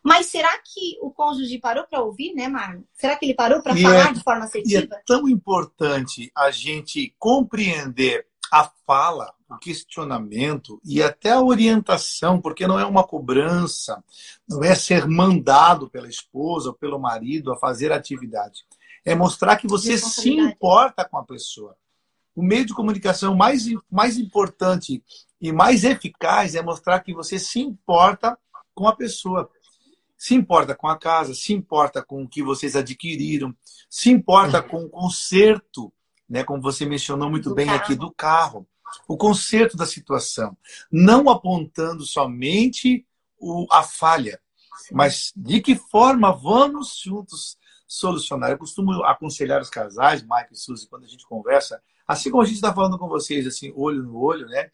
[0.04, 2.82] Mas será que o cônjuge parou para ouvir, né, Marlon?
[2.94, 4.96] Será que ele parou para falar é, de forma assertiva?
[4.96, 12.42] E é tão importante a gente compreender a fala, o questionamento e até a orientação,
[12.42, 14.04] porque não é uma cobrança,
[14.48, 18.66] não é ser mandado pela esposa ou pelo marido a fazer atividade.
[19.06, 21.78] É mostrar que você se importa com a pessoa.
[22.36, 25.02] O meio de comunicação mais, mais importante
[25.40, 28.38] e mais eficaz é mostrar que você se importa
[28.76, 29.50] com a pessoa.
[30.18, 33.56] Se importa com a casa, se importa com o que vocês adquiriram,
[33.90, 34.68] se importa uhum.
[34.68, 35.92] com o conserto
[36.32, 37.78] né, como você mencionou muito do bem carro.
[37.78, 38.66] aqui, do carro.
[39.06, 40.58] O conserto da situação.
[40.90, 43.06] Não apontando somente
[43.38, 44.40] o, a falha,
[44.94, 48.50] mas de que forma vamos juntos solucionar.
[48.50, 52.46] Eu costumo aconselhar os casais, Mike e Suzy, quando a gente conversa, assim como a
[52.46, 54.72] gente está falando com vocês, assim, olho no olho, né?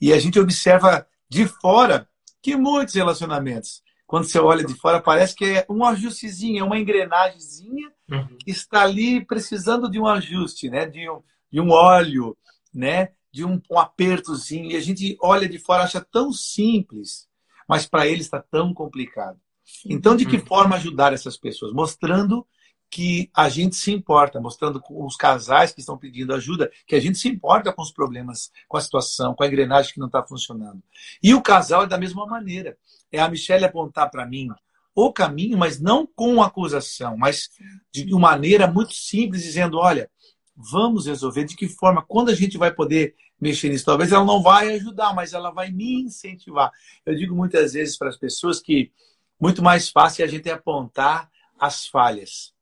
[0.00, 2.08] E a gente observa de fora
[2.42, 6.76] que muitos relacionamentos quando você olha de fora, parece que é um ajustezinho, é uma
[6.76, 8.36] engrenagemzinha uhum.
[8.40, 10.84] que está ali precisando de um ajuste, né?
[10.84, 12.36] de, um, de um óleo,
[12.74, 13.10] né?
[13.32, 14.72] de um, um apertozinho.
[14.72, 17.28] E a gente olha de fora acha tão simples,
[17.68, 19.38] mas para ele está tão complicado.
[19.86, 20.44] Então, de que uhum.
[20.44, 21.72] forma ajudar essas pessoas?
[21.72, 22.44] Mostrando
[22.90, 27.00] que a gente se importa, mostrando com os casais que estão pedindo ajuda, que a
[27.00, 30.22] gente se importa com os problemas, com a situação, com a engrenagem que não está
[30.22, 30.82] funcionando.
[31.22, 32.76] E o casal é da mesma maneira.
[33.12, 34.48] É a Michelle apontar para mim
[34.92, 37.48] o caminho, mas não com acusação, mas
[37.92, 40.10] de uma maneira muito simples, dizendo: olha,
[40.56, 43.86] vamos resolver de que forma, quando a gente vai poder mexer nisso.
[43.86, 46.70] Talvez ela não vai ajudar, mas ela vai me incentivar.
[47.06, 48.92] Eu digo muitas vezes para as pessoas que
[49.40, 52.52] muito mais fácil é a gente apontar as falhas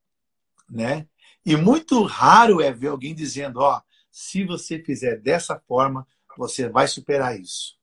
[0.68, 1.07] né?
[1.44, 6.87] E muito raro é ver alguém dizendo, ó, se você fizer dessa forma, você vai
[6.87, 7.76] superar isso.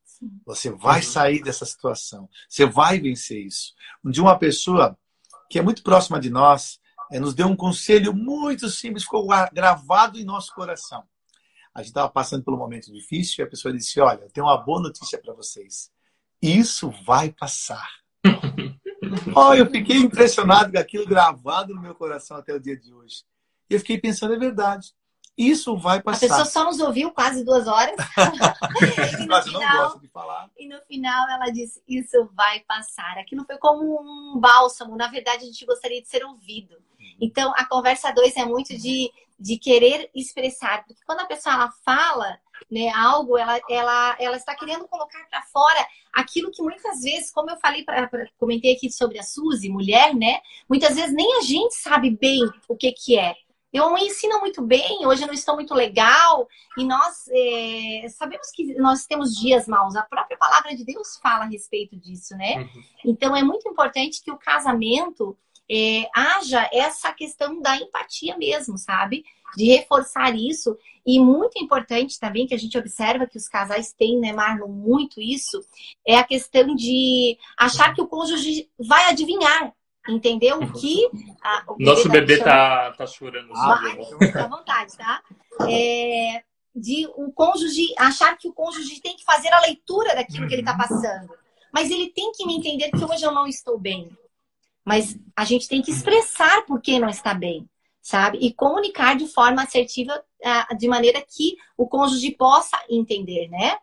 [0.46, 1.06] Você vai uhum.
[1.06, 2.30] sair dessa situação.
[2.48, 3.74] Você vai vencer isso.
[4.04, 4.98] Um dia uma pessoa
[5.50, 6.80] que é muito próxima de nós
[7.12, 11.04] é, nos deu um conselho muito simples, ficou gravado em nosso coração.
[11.74, 14.48] A gente estava passando por um momento difícil e a pessoa disse: Olha, eu tenho
[14.48, 15.92] uma boa notícia para vocês.
[16.42, 17.88] Isso vai passar.
[19.36, 23.24] Oh, eu fiquei impressionado com aquilo gravado no meu coração até o dia de hoje.
[23.70, 24.94] E eu fiquei pensando, é verdade.
[25.38, 26.26] isso vai passar.
[26.26, 27.96] A pessoa só nos ouviu quase duas horas.
[29.20, 30.50] e Mas final, não gosta de falar.
[30.58, 33.18] E no final ela disse: Isso vai passar.
[33.18, 34.96] Aquilo foi como um bálsamo.
[34.96, 36.76] Na verdade, a gente gostaria de ser ouvido.
[37.20, 40.86] Então, a conversa dois é muito de, de querer expressar.
[40.86, 42.40] Porque quando a pessoa ela fala
[42.72, 47.50] né, algo, ela, ela, ela está querendo colocar para fora aquilo que muitas vezes, como
[47.50, 50.40] eu falei, pra, pra, comentei aqui sobre a Suzy, mulher, né?
[50.68, 53.36] Muitas vezes nem a gente sabe bem o que, que é.
[53.76, 58.50] Eu não ensino muito bem, hoje eu não estou muito legal, e nós é, sabemos
[58.52, 59.98] que nós temos dias maus.
[59.98, 62.60] A própria palavra de Deus fala a respeito disso, né?
[62.60, 62.84] Uhum.
[63.04, 65.38] Então é muito importante que o casamento
[65.70, 69.24] é, haja essa questão da empatia mesmo, sabe?
[69.56, 70.78] De reforçar isso.
[71.06, 75.22] E muito importante também, que a gente observa que os casais têm, né, Marlon, muito
[75.22, 75.64] isso,
[76.06, 79.74] é a questão de achar que o cônjuge vai adivinhar
[80.08, 80.60] entendeu?
[80.60, 81.10] O que.
[81.42, 83.52] A, o Nosso bebê tá, tá, chorando.
[83.56, 83.82] Ah,
[84.20, 85.22] fica à vontade, tá?
[85.68, 86.44] É,
[86.76, 90.62] de o cônjuge achar que o cônjuge tem que fazer a leitura daquilo que ele
[90.62, 91.34] está passando.
[91.74, 94.10] Mas ele tem que me entender que hoje eu não estou bem.
[94.86, 97.68] Mas a gente tem que expressar por que não está bem,
[98.02, 98.38] sabe?
[98.40, 103.78] E comunicar de forma assertiva, ah, de maneira que o cônjuge possa entender, né?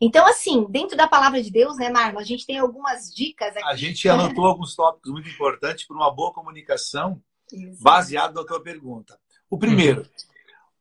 [0.00, 3.64] Então, assim, dentro da palavra de Deus, né, Marlon, a gente tem algumas dicas aqui.
[3.64, 7.82] A gente anotou alguns tópicos muito importantes para uma boa comunicação, Isso.
[7.82, 9.18] baseado na tua pergunta.
[9.48, 10.06] O primeiro, uhum.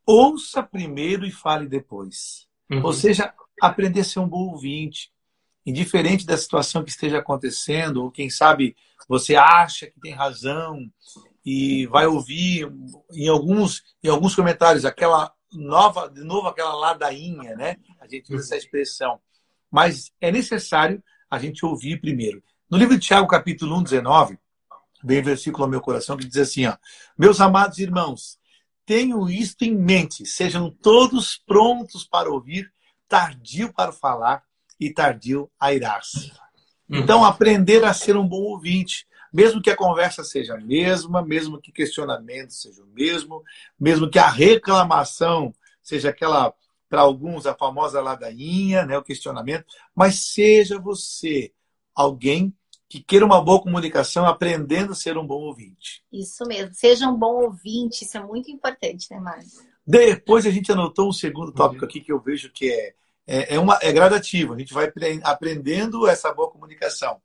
[0.06, 2.48] ouça primeiro e fale depois.
[2.70, 2.84] Uhum.
[2.84, 5.13] Ou seja, aprender a ser um bom ouvinte.
[5.66, 8.76] Indiferente da situação que esteja acontecendo, ou quem sabe
[9.08, 10.90] você acha que tem razão
[11.46, 12.72] e vai ouvir
[13.12, 17.78] em alguns, em alguns comentários aquela nova, de novo aquela ladainha, né?
[18.00, 19.20] A gente usa essa expressão.
[19.70, 22.44] Mas é necessário a gente ouvir primeiro.
[22.70, 24.40] No livro de Tiago, capítulo 1, 19,
[25.04, 26.78] vem um versículo ao meu coração que diz assim: ó,
[27.18, 28.38] Meus amados irmãos,
[28.86, 32.72] tenham isto em mente, sejam todos prontos para ouvir,
[33.08, 34.44] tardio para falar
[34.86, 36.32] e tardio a irar-se.
[36.90, 37.00] Uhum.
[37.00, 41.60] Então, aprender a ser um bom ouvinte, mesmo que a conversa seja a mesma, mesmo
[41.60, 43.44] que o questionamento seja o mesmo,
[43.80, 46.54] mesmo que a reclamação seja aquela,
[46.88, 49.66] para alguns, a famosa ladainha, né, o questionamento,
[49.96, 51.52] mas seja você
[51.96, 52.54] alguém
[52.88, 56.04] que queira uma boa comunicação, aprendendo a ser um bom ouvinte.
[56.12, 59.64] Isso mesmo, seja um bom ouvinte, isso é muito importante, né, Márcio?
[59.86, 62.94] Depois a gente anotou um segundo tópico aqui que eu vejo que é,
[63.26, 64.92] é, é, uma, é gradativo, a gente vai
[65.24, 67.22] aprendendo essa boa comunicação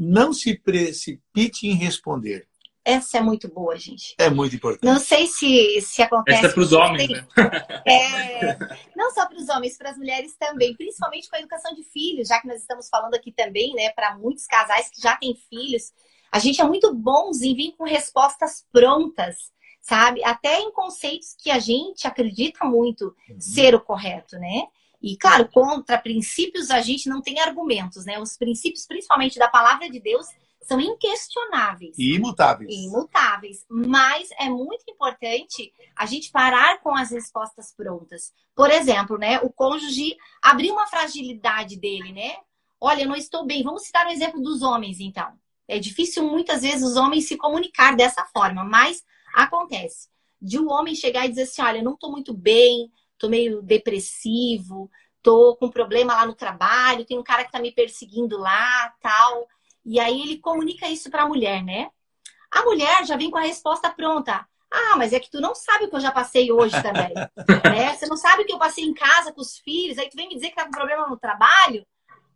[0.00, 2.48] não se precipite em responder.
[2.82, 4.14] Essa é muito boa, gente.
[4.18, 4.90] É muito importante.
[4.90, 6.38] Não sei se, se acontece.
[6.38, 7.26] Essa é para os homens, né?
[7.86, 8.56] É,
[8.96, 12.28] não só para os homens, para as mulheres também, principalmente com a educação de filhos,
[12.28, 15.92] já que nós estamos falando aqui também, né, para muitos casais que já têm filhos.
[16.32, 19.36] A gente é muito bons em vir com respostas prontas,
[19.82, 20.24] sabe?
[20.24, 23.38] Até em conceitos que a gente acredita muito uhum.
[23.38, 24.62] ser o correto, né?
[25.02, 28.18] E, claro, contra princípios a gente não tem argumentos, né?
[28.18, 30.26] Os princípios, principalmente da palavra de Deus,
[30.62, 31.96] são inquestionáveis.
[31.98, 32.70] E imutáveis.
[32.70, 33.64] Imutáveis.
[33.68, 38.32] Mas é muito importante a gente parar com as respostas prontas.
[38.54, 39.40] Por exemplo, né?
[39.40, 42.36] O cônjuge abrir uma fragilidade dele, né?
[42.78, 43.62] Olha, eu não estou bem.
[43.62, 45.32] Vamos citar o um exemplo dos homens, então.
[45.66, 49.02] É difícil muitas vezes os homens se comunicar dessa forma, mas
[49.34, 50.08] acontece.
[50.42, 53.60] De um homem chegar e dizer assim: olha, eu não estou muito bem, tô meio
[53.62, 54.90] depressivo,
[55.22, 59.46] tô com problema lá no trabalho, tem um cara que tá me perseguindo lá, tal.
[59.84, 61.90] E aí ele comunica isso para a mulher, né?
[62.50, 64.46] A mulher já vem com a resposta pronta.
[64.72, 67.12] Ah, mas é que tu não sabe o que eu já passei hoje também.
[67.70, 67.94] né?
[67.94, 70.28] Você não sabe o que eu passei em casa com os filhos, aí tu vem
[70.28, 71.86] me dizer que tá com problema no trabalho.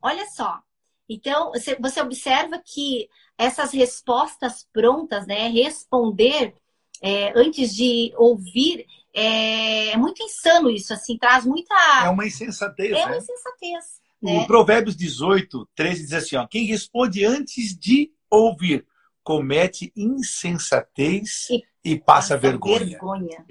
[0.03, 0.61] Olha só.
[1.09, 5.49] Então, você observa que essas respostas prontas, né?
[5.49, 6.55] Responder
[7.03, 11.75] é, antes de ouvir, é, é, muito insano isso, assim, traz muita.
[12.05, 12.91] É uma insensatez.
[12.91, 13.07] É né?
[13.07, 13.85] uma insensatez.
[14.21, 14.39] Né?
[14.39, 18.87] O Provérbios 18, 13 diz assim: ó, quem responde antes de ouvir
[19.23, 22.85] comete insensatez e, e passa, passa vergonha.
[22.85, 23.45] vergonha.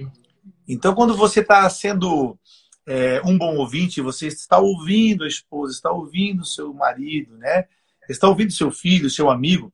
[0.68, 2.38] Então, quando você está sendo
[2.86, 7.66] é, um bom ouvinte, você está ouvindo a esposa, está ouvindo o seu marido, né?
[8.10, 9.72] está ouvindo seu filho, seu amigo.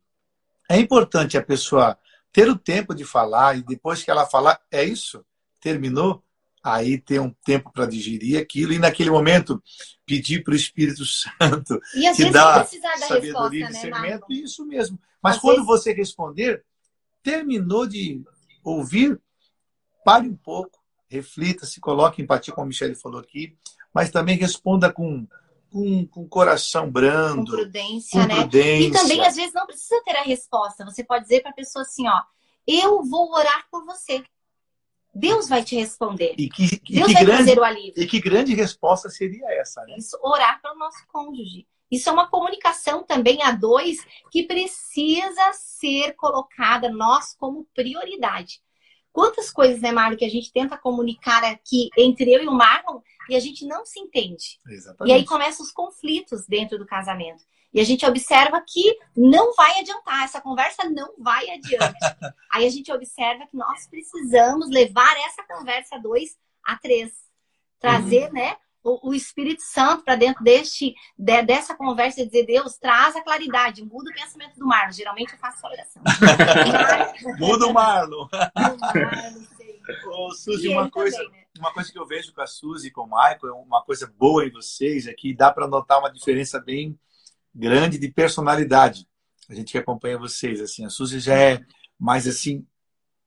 [0.69, 1.97] É importante a pessoa
[2.31, 5.25] ter o tempo de falar e depois que ela falar, é isso?
[5.59, 6.23] Terminou,
[6.63, 9.61] aí ter um tempo para digerir aquilo e naquele momento
[10.05, 12.65] pedir para o Espírito Santo e que dá
[13.07, 14.99] sabedoria e discernimento, né, isso mesmo.
[15.21, 15.67] Mas às quando vezes...
[15.67, 16.63] você responder,
[17.23, 18.21] terminou de
[18.63, 19.19] ouvir,
[20.03, 23.57] pare um pouco, reflita, se coloque em empatia, como a Michelle falou aqui,
[23.93, 25.27] mas também responda com
[25.71, 27.51] com, com coração brando.
[27.51, 28.35] Com prudência, com né?
[28.41, 28.87] Prudência.
[28.87, 30.83] E também, às vezes, não precisa ter a resposta.
[30.85, 32.21] Você pode dizer para a pessoa assim, ó,
[32.67, 34.23] eu vou orar por você.
[35.13, 36.35] Deus vai te responder.
[36.37, 38.03] E que, e Deus que vai grande, trazer o alívio.
[38.03, 39.95] e que grande resposta seria essa, né?
[39.97, 41.67] Isso, orar pelo nosso cônjuge.
[41.91, 48.61] Isso é uma comunicação também a dois que precisa ser colocada nós como prioridade.
[49.11, 53.01] Quantas coisas, né, Mário, que a gente tenta comunicar aqui entre eu e o Marlon
[53.27, 54.59] e a gente não se entende.
[54.67, 55.11] Exatamente.
[55.11, 57.43] E aí começam os conflitos dentro do casamento.
[57.73, 61.97] E a gente observa que não vai adiantar, essa conversa não vai adiante.
[62.51, 67.11] aí a gente observa que nós precisamos levar essa conversa a dois a três.
[67.79, 68.33] Trazer, Uhum.
[68.33, 73.15] né, o, o Espírito Santo para dentro deste, de- dessa conversa e dizer, Deus, traz
[73.15, 74.91] a claridade, muda o pensamento do Marlon.
[74.91, 76.01] Geralmente eu faço oração.
[77.39, 78.27] Muda o Marlon.
[80.11, 81.45] Ô, Suzy, uma coisa, também, né?
[81.59, 84.07] uma coisa que eu vejo com a Suzy e com o Michael, é uma coisa
[84.17, 86.97] boa em vocês, é que dá para notar uma diferença bem
[87.53, 89.07] grande de personalidade.
[89.49, 91.61] A gente que acompanha vocês, assim, a Suzy já é
[91.99, 92.65] mais assim,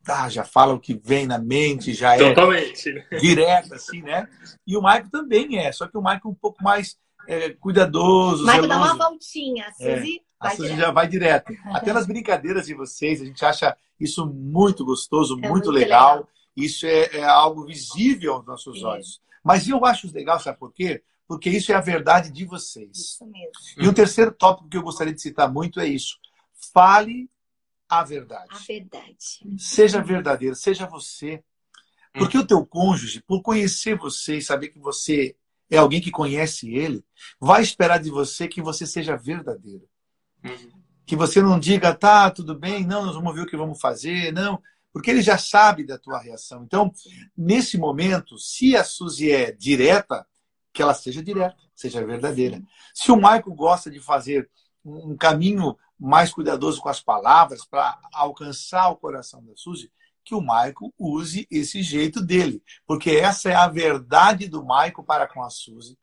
[0.05, 2.93] tá, já fala o que vem na mente, já é Totalmente.
[2.93, 3.07] né?
[3.21, 4.29] direta, assim, né?
[4.67, 6.97] E o Michael também é, só que o Michael é um pouco mais
[7.29, 10.81] é, cuidadoso, Michael dá uma voltinha, a É, Suzy A vai Suzy direto.
[10.87, 11.53] já vai direto.
[11.73, 16.11] Até nas brincadeiras de vocês, a gente acha isso muito gostoso, É muito, muito legal.
[16.17, 16.29] legal.
[16.57, 18.87] Isso é, é algo visível aos nossos É.
[18.87, 19.21] olhos.
[19.43, 21.03] Mas eu acho legal, sabe por quê?
[21.33, 22.91] Porque isso é a verdade de vocês.
[22.95, 23.53] Isso mesmo.
[23.79, 26.19] E um terceiro tópico que eu gostaria de citar muito é isso.
[26.75, 27.31] Fale
[27.89, 28.51] a verdade.
[28.51, 29.17] A verdade.
[29.57, 31.43] Seja verdadeiro, seja você.
[32.13, 35.35] Porque o teu cônjuge, por conhecer você e saber que você
[35.71, 37.03] é alguém que conhece ele,
[37.41, 39.89] vai esperar de você que você seja verdadeiro.
[40.45, 40.83] Uhum.
[41.07, 44.35] Que você não diga, tá, tudo bem, não, nós vamos ver o que vamos fazer,
[44.35, 44.63] não.
[44.93, 46.63] Porque ele já sabe da tua reação.
[46.63, 46.93] Então,
[47.35, 50.27] nesse momento, se a Suzy é direta,
[50.73, 52.63] que ela seja direta, seja verdadeira.
[52.95, 54.49] Se o Michael gosta de fazer
[54.85, 59.91] um caminho mais cuidadoso com as palavras para alcançar o coração da Suzy,
[60.25, 62.63] que o Michael use esse jeito dele.
[62.87, 65.97] Porque essa é a verdade do Michael para com a Suzy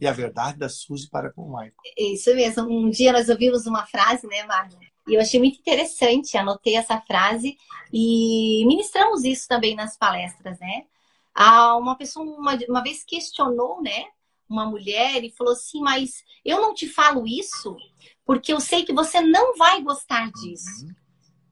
[0.00, 1.72] e a verdade da Suzy para com o Michael.
[1.96, 2.64] Isso mesmo.
[2.64, 4.78] Um dia nós ouvimos uma frase, né, Marlon?
[5.08, 7.56] E eu achei muito interessante, anotei essa frase
[7.92, 10.84] e ministramos isso também nas palestras, né?
[11.32, 14.06] Ah, uma pessoa uma vez questionou, né,
[14.48, 17.76] uma mulher e falou assim: Mas eu não te falo isso
[18.24, 20.86] porque eu sei que você não vai gostar disso.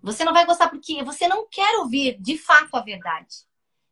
[0.02, 3.46] Você não vai gostar porque você não quer ouvir de fato a verdade.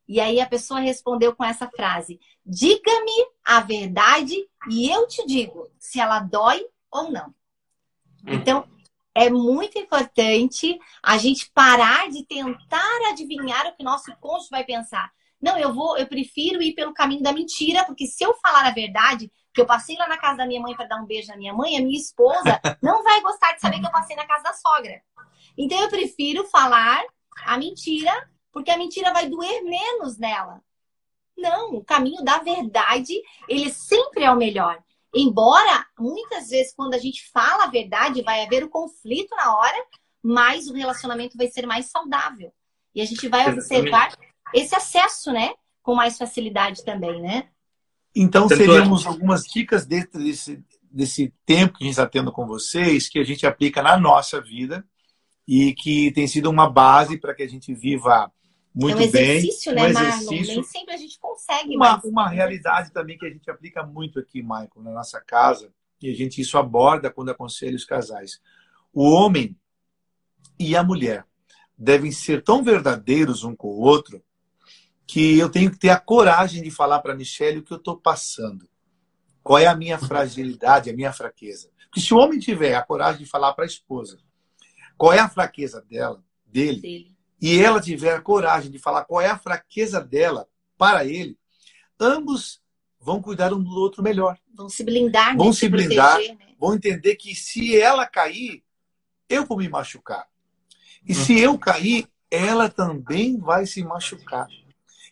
[0.07, 4.35] E aí a pessoa respondeu com essa frase: Diga-me a verdade
[4.69, 7.33] e eu te digo se ela dói ou não.
[8.25, 8.67] Então,
[9.15, 15.11] é muito importante a gente parar de tentar adivinhar o que nosso cônjuge vai pensar.
[15.43, 18.71] Não, eu vou, eu prefiro ir pelo caminho da mentira, porque se eu falar a
[18.71, 21.35] verdade, que eu passei lá na casa da minha mãe para dar um beijo na
[21.35, 24.41] minha mãe, a minha esposa não vai gostar de saber que eu passei na casa
[24.41, 25.01] da sogra.
[25.57, 27.03] Então eu prefiro falar
[27.43, 28.09] a mentira,
[28.53, 30.61] porque a mentira vai doer menos nela.
[31.37, 33.13] Não, o caminho da verdade,
[33.49, 34.81] ele sempre é o melhor.
[35.13, 39.85] Embora, muitas vezes, quando a gente fala a verdade, vai haver o conflito na hora,
[40.23, 42.53] mas o relacionamento vai ser mais saudável.
[42.95, 44.15] E a gente vai observar
[44.53, 45.53] esse acesso, né?
[45.81, 47.49] Com mais facilidade também, né?
[48.15, 52.45] Então, Tanto teríamos algumas dicas dentro desse, desse tempo que a gente está tendo com
[52.45, 54.85] vocês, que a gente aplica na nossa vida
[55.47, 58.31] e que tem sido uma base para que a gente viva
[58.73, 59.37] muito é um bem.
[59.37, 60.09] exercício, um né, Marlon?
[60.09, 60.55] exercício.
[60.55, 62.03] Nem sempre a gente consegue, Uma, mas...
[62.03, 66.15] uma realidade também que a gente aplica muito aqui, Michael, na nossa casa, e a
[66.15, 68.39] gente isso aborda quando aconselha os casais.
[68.93, 69.57] O homem
[70.59, 71.25] e a mulher
[71.77, 74.23] devem ser tão verdadeiros um com o outro
[75.05, 77.77] que eu tenho que ter a coragem de falar para a Michelle o que eu
[77.77, 78.67] estou passando.
[79.41, 81.69] Qual é a minha fragilidade, a minha fraqueza.
[81.89, 84.17] Porque se o homem tiver a coragem de falar para a esposa
[84.97, 87.15] qual é a fraqueza dela, dele, Dele.
[87.41, 90.47] e ela tiver a coragem de falar qual é a fraqueza dela
[90.77, 91.37] para ele,
[91.99, 92.61] ambos
[92.99, 94.37] vão cuidar um do outro melhor.
[94.55, 95.53] Vão se blindar, Vão né?
[95.53, 96.13] se blindar.
[96.15, 96.55] proteger, né?
[96.59, 98.63] Vão entender que se ela cair,
[99.27, 100.25] eu vou me machucar.
[101.05, 104.47] E se eu cair, ela também vai se machucar.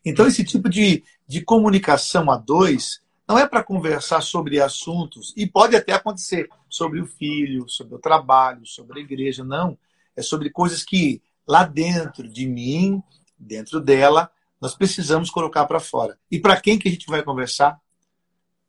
[0.03, 5.47] Então, esse tipo de, de comunicação a dois não é para conversar sobre assuntos, e
[5.47, 9.43] pode até acontecer, sobre o filho, sobre o trabalho, sobre a igreja.
[9.43, 9.77] Não.
[10.15, 13.01] É sobre coisas que lá dentro de mim,
[13.37, 14.29] dentro dela,
[14.59, 16.17] nós precisamos colocar para fora.
[16.29, 17.79] E para quem que a gente vai conversar?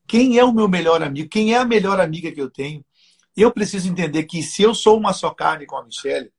[0.07, 1.29] Quem é o meu melhor amigo?
[1.29, 2.85] Quem é a melhor amiga que eu tenho?
[3.37, 6.33] Eu preciso entender que se eu sou uma só carne com a Michelle,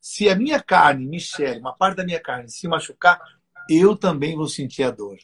[0.00, 3.20] se a minha carne, Michelle, uma parte da minha carne se machucar,
[3.70, 5.16] eu também vou sentir a dor.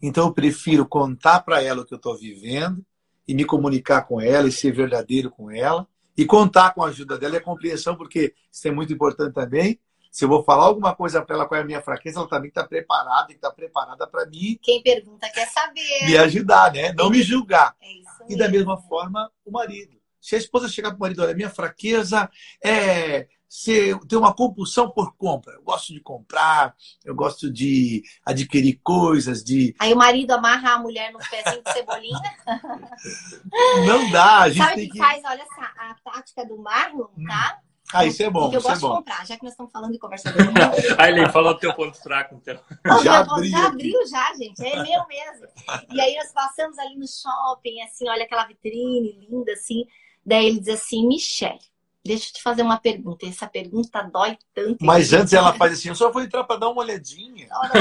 [0.00, 2.84] Então eu prefiro contar para ela o que eu estou vivendo
[3.26, 7.18] e me comunicar com ela e ser verdadeiro com ela e contar com a ajuda
[7.18, 9.80] dela e a compreensão, porque isso é muito importante também,
[10.10, 12.50] Se eu vou falar alguma coisa para ela qual é a minha fraqueza, ela também
[12.50, 14.58] está preparada e está preparada para me.
[14.62, 16.04] Quem pergunta quer saber.
[16.04, 16.92] Me ajudar, né?
[16.92, 17.74] Não me julgar.
[17.80, 19.96] É e da mesma forma, o marido.
[20.20, 22.30] Se a esposa chegar para o marido, olha, minha fraqueza
[22.62, 25.52] é ser, ter uma compulsão por compra.
[25.52, 26.74] Eu gosto de comprar,
[27.04, 29.74] eu gosto de adquirir coisas, de.
[29.78, 32.18] Aí o marido amarra a mulher no pezinho de cebolinha.
[33.86, 34.98] Não dá, a gente Sabe tem o que que.
[34.98, 35.22] faz?
[35.24, 37.60] Olha essa, a tática do Marlon, tá?
[37.92, 38.96] Ah, isso é bom, Porque eu isso é gosto de bom.
[38.96, 40.40] comprar, já que nós estamos falando de conversador.
[40.98, 42.58] Aí, Lê, fala o teu ponto fraco, então.
[42.86, 43.66] Já já, abriu já aqui.
[43.66, 44.64] abriu já, gente.
[44.64, 45.46] É meu mesmo.
[45.90, 49.84] E aí nós passamos ali no shopping, assim, olha aquela vitrine linda, assim.
[50.24, 51.58] Daí ele diz assim, Michelle,
[52.04, 53.26] deixa eu te fazer uma pergunta.
[53.26, 54.84] Essa pergunta dói tanto.
[54.84, 57.48] Mas antes ela faz assim, eu só vou entrar para dar uma olhadinha.
[57.52, 57.72] Olha,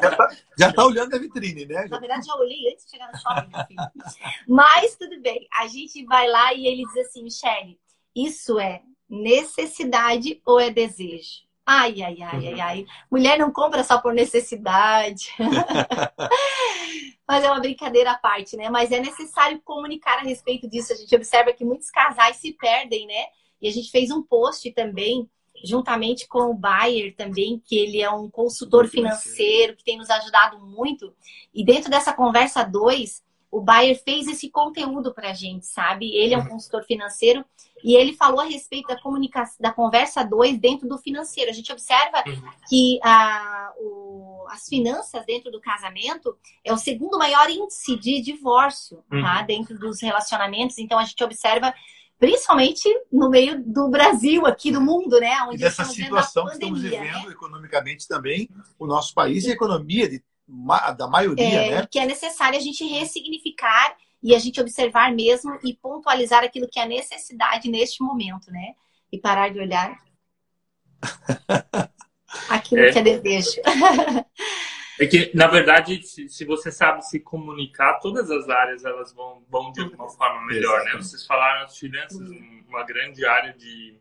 [0.00, 1.86] Já tá, já tá olhando a vitrine, né?
[1.88, 3.90] Na verdade, já olhei antes de chegar no shopping, meu filho.
[4.48, 5.46] Mas tudo bem.
[5.60, 7.78] A gente vai lá e ele diz assim, Michelle,
[8.14, 11.48] isso é necessidade ou é desejo?
[11.70, 12.86] Ai, ai, ai, ai, ai.
[13.10, 15.34] Mulher não compra só por necessidade.
[17.28, 18.70] Mas é uma brincadeira à parte, né?
[18.70, 20.94] Mas é necessário comunicar a respeito disso.
[20.94, 23.26] A gente observa que muitos casais se perdem, né?
[23.60, 25.28] E a gente fez um post também,
[25.64, 30.60] juntamente com o Bayer também, que ele é um consultor financeiro que tem nos ajudado
[30.60, 31.12] muito.
[31.52, 36.14] E dentro dessa conversa 2, o Bayer fez esse conteúdo pra gente, sabe?
[36.14, 37.44] Ele é um consultor financeiro
[37.82, 41.50] e ele falou a respeito da comunicação, da conversa 2 dentro do financeiro.
[41.50, 42.22] A gente observa
[42.68, 49.02] que a, o- as finanças dentro do casamento é o segundo maior índice de divórcio,
[49.22, 49.42] tá?
[49.42, 50.76] Dentro dos relacionamentos.
[50.78, 51.72] Então a gente observa,
[52.18, 55.34] principalmente no meio do Brasil, aqui do mundo, né?
[55.36, 57.12] E Onde dessa estamos vendo a situação que estamos pandemia, né?
[57.12, 58.48] vivendo economicamente também,
[58.78, 60.22] o nosso país e a economia de,
[60.96, 61.82] da maioria, É, né?
[61.82, 66.68] e que é necessário a gente ressignificar e a gente observar mesmo e pontualizar aquilo
[66.68, 68.74] que é necessidade neste momento, né?
[69.12, 69.96] E parar de olhar
[72.50, 72.92] aquilo É.
[72.92, 73.60] que é desejo.
[74.98, 79.44] É que, na verdade, se, se você sabe se comunicar, todas as áreas elas vão,
[79.48, 80.92] vão de uma forma melhor, né?
[80.96, 82.20] Vocês falaram as finanças,
[82.68, 83.96] uma grande área de,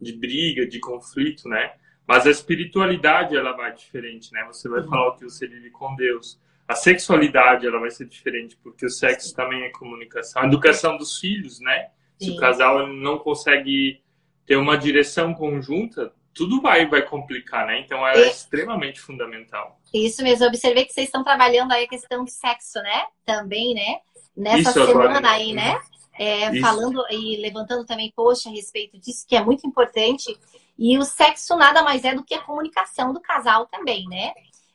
[0.00, 1.74] de briga, de conflito, né?
[2.06, 4.44] Mas a espiritualidade, ela vai diferente, né?
[4.46, 6.38] Você vai falar o que você vive com Deus.
[6.66, 10.42] A sexualidade, ela vai ser diferente, porque o sexo também é comunicação.
[10.42, 11.90] A educação dos filhos, né?
[12.18, 12.36] Se Sim.
[12.36, 14.02] o casal não consegue
[14.46, 17.80] ter uma direção conjunta, tudo vai, vai complicar, né?
[17.80, 19.80] Então, ela é E- extremamente fundamental.
[19.92, 23.04] Isso mesmo, eu observei que vocês estão trabalhando aí a questão do sexo, né?
[23.24, 24.00] Também, né?
[24.36, 25.54] Nessa Isso agora, semana aí, uhum.
[25.54, 25.80] né?
[26.16, 30.36] É, falando e levantando também post a respeito disso, que é muito importante.
[30.78, 34.32] E o sexo nada mais é do que a comunicação do casal também, né?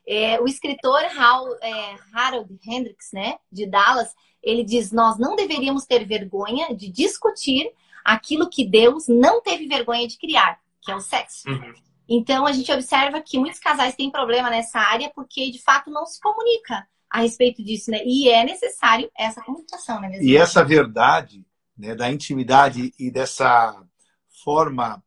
[0.07, 5.85] É, o escritor Hal- é, Harold Hendricks, né, de Dallas, ele diz: Nós não deveríamos
[5.85, 7.71] ter vergonha de discutir
[8.03, 10.57] aquilo que Deus não teve vergonha de criar,
[10.89, 11.47] que é o sexo.
[11.47, 11.73] Uhum.
[12.07, 16.05] Então a gente observa que muitos casais têm problema nessa área porque de fato não
[16.05, 18.01] se comunica a respeito disso, né?
[18.03, 20.09] E é necessário essa comunicação, né?
[20.09, 20.25] Mesmo?
[20.25, 21.45] E essa verdade
[21.77, 23.83] né, da intimidade e dessa
[24.43, 25.03] forma,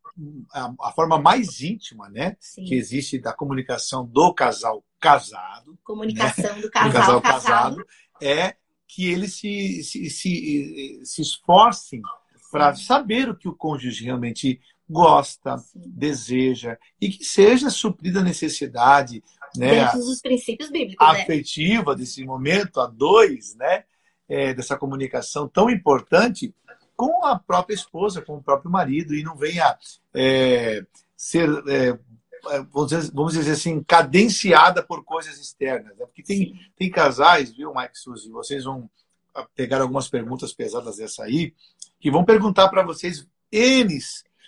[0.53, 2.63] a, a forma mais íntima, né, Sim.
[2.63, 7.75] que existe da comunicação do casal casado, comunicação do do casal, casal casado.
[7.75, 7.87] casado,
[8.21, 8.55] é
[8.87, 12.01] que eles se, se, se, se esforcem
[12.51, 15.81] para saber o que o cônjuge realmente gosta, Sim.
[15.85, 19.23] deseja e que seja suprida a necessidade
[19.55, 21.21] né, Dentro dos princípios bíblicos, né?
[21.21, 23.83] afetiva desse momento a dois, né,
[24.27, 26.53] é, dessa comunicação tão importante
[26.95, 29.77] com a própria esposa, com o próprio marido e não venha
[30.13, 30.83] é,
[31.15, 31.97] ser, é,
[32.71, 36.05] vamos, dizer, vamos dizer assim, cadenciada por coisas externas, né?
[36.05, 38.89] porque tem, tem casais, viu, Mike e Suzy, vocês vão
[39.55, 41.53] pegar algumas perguntas pesadas dessa aí,
[41.99, 43.99] que vão perguntar para vocês N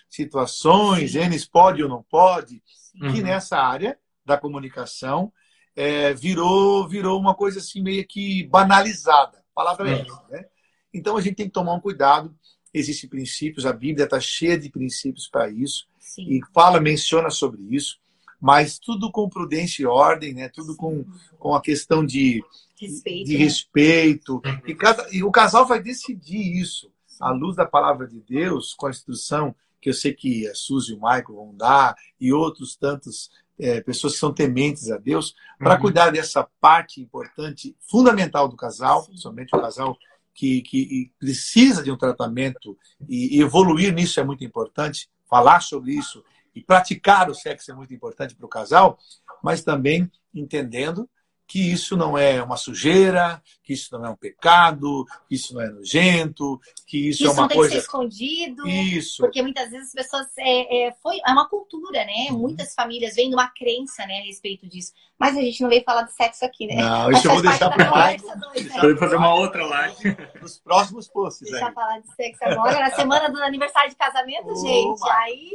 [0.10, 2.62] situações, N pode ou não pode,
[2.98, 3.22] que Uhum.
[3.24, 5.32] nessa área da comunicação
[5.76, 9.38] é, virou, virou uma coisa assim meio que banalizada.
[9.40, 10.46] A palavra é essa, né?
[10.94, 12.34] Então a gente tem que tomar um cuidado.
[12.74, 16.24] Existem princípios, a Bíblia está cheia de princípios para isso Sim.
[16.30, 17.98] e fala, menciona sobre isso,
[18.40, 20.50] mas tudo com prudência e ordem, né?
[20.50, 21.06] Tudo com,
[21.38, 22.44] com a questão de,
[22.80, 23.26] Respeito.
[23.28, 23.44] de né?
[23.44, 24.42] respeito.
[24.66, 28.88] E, cada, e o casal vai decidir isso à luz da palavra de Deus, com
[28.88, 32.76] a instrução que eu sei que a Suzy e o Michael vão dar, e outros
[32.76, 33.30] tantos
[33.60, 35.82] é, pessoas que são tementes a Deus, para Uhum.
[35.82, 39.96] cuidar dessa parte importante, fundamental do casal, somente o casal
[40.34, 42.76] que, que precisa de um tratamento
[43.08, 46.24] e, e evoluir nisso é muito importante, falar sobre isso
[46.56, 48.98] e praticar o sexo é muito importante para o casal,
[49.44, 51.08] mas também entendendo
[51.48, 55.62] que isso não é uma sujeira, que isso não é um pecado, que isso não
[55.62, 57.74] é nojento, que isso, isso é uma não tem coisa.
[57.74, 58.68] que ser escondido.
[58.68, 59.22] Isso.
[59.22, 60.28] Porque muitas vezes as pessoas.
[60.38, 62.28] É, é, foi, é uma cultura, né?
[62.32, 62.40] Uhum.
[62.40, 64.92] Muitas famílias vêm de uma crença né, a respeito disso.
[65.20, 66.76] Mas a gente não veio falar de sexo aqui, né?
[66.76, 68.22] Não, isso eu vou deixar para mais.
[68.22, 70.18] Vou fazer uma outra live.
[70.42, 71.74] Nos próximos posts Deixa eu aí.
[71.74, 72.80] falar de sexo agora.
[72.80, 75.10] Na semana do aniversário de casamento, Ô, gente.
[75.10, 75.52] Aí,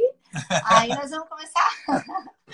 [0.65, 1.67] aí nós vamos começar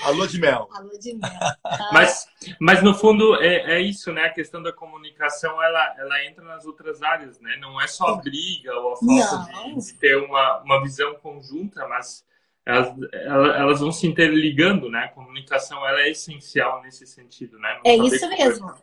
[0.04, 0.70] A lua de mel.
[0.72, 1.32] a lua de mel.
[1.92, 2.28] Mas,
[2.60, 4.26] mas no fundo é, é isso, né?
[4.26, 7.58] A questão da comunicação ela, ela entra nas outras áreas, né?
[7.60, 11.88] Não é só a briga ou a falta de, de ter uma, uma visão conjunta,
[11.88, 12.26] mas
[12.66, 15.06] elas, elas vão se interligando, né?
[15.06, 17.76] A comunicação ela é essencial nesse sentido, né?
[17.76, 18.74] Não É isso mesmo.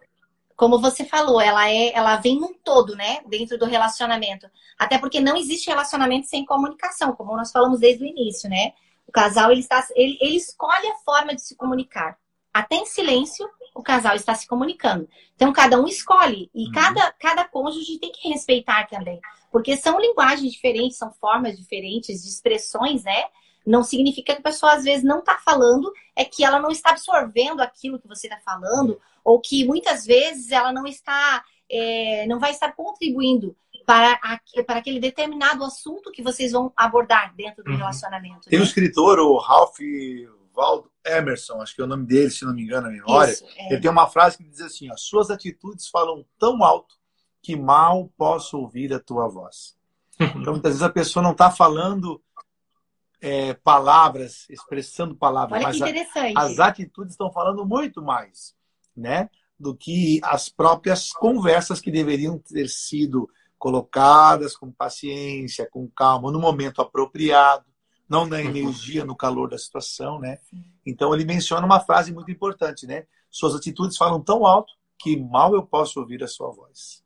[0.56, 4.48] Como você falou, ela é, ela vem num todo, né, dentro do relacionamento.
[4.78, 8.72] Até porque não existe relacionamento sem comunicação, como nós falamos desde o início, né?
[9.06, 12.18] O casal ele está, ele, ele escolhe a forma de se comunicar.
[12.52, 15.08] Até em silêncio, o casal está se comunicando.
[15.34, 16.72] Então cada um escolhe e Uhum.
[16.72, 22.28] cada cada cônjuge tem que respeitar também, porque são linguagens diferentes, são formas diferentes de
[22.28, 23.24] expressões, né?
[23.66, 26.90] Não significa que a pessoa às vezes não está falando, é que ela não está
[26.90, 32.38] absorvendo aquilo que você está falando, ou que muitas vezes ela não está, é, não
[32.38, 37.70] vai estar contribuindo para, a- para aquele determinado assunto que vocês vão abordar dentro do
[37.70, 37.76] Uhum.
[37.76, 38.48] relacionamento.
[38.48, 38.66] Tem um né?
[38.68, 39.76] escritor, o Ralph
[40.54, 43.32] Waldo Emerson, acho que é o nome dele, se não me engano a memória.
[43.32, 43.72] Isso, é.
[43.72, 46.94] Ele tem uma frase que diz assim: ó, suas atitudes falam tão alto
[47.42, 49.76] que mal posso ouvir a tua voz.
[50.18, 52.22] Então, muitas vezes a pessoa não está falando
[53.20, 55.80] é, palavras, expressando palavras, Olha que
[56.14, 58.54] mas a- as atitudes estão falando muito mais,
[58.96, 59.28] né?
[59.58, 63.28] Do que as próprias conversas que deveriam ter sido
[63.64, 67.64] colocadas com paciência, com calma, no momento apropriado,
[68.06, 70.38] não na energia, no calor da situação, né?
[70.84, 73.06] Então ele menciona uma frase muito importante, né?
[73.30, 77.02] Suas atitudes falam tão alto que mal eu posso ouvir a sua voz.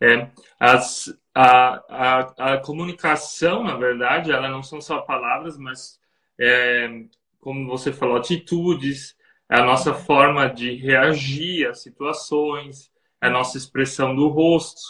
[0.00, 5.98] É, as, a, a, a comunicação, na verdade, ela não são só palavras, mas,
[6.38, 7.02] é,
[7.40, 9.16] como você falou, atitudes,
[9.50, 12.91] é a nossa forma de reagir às situações,
[13.22, 14.80] a nossa expressão do rosto.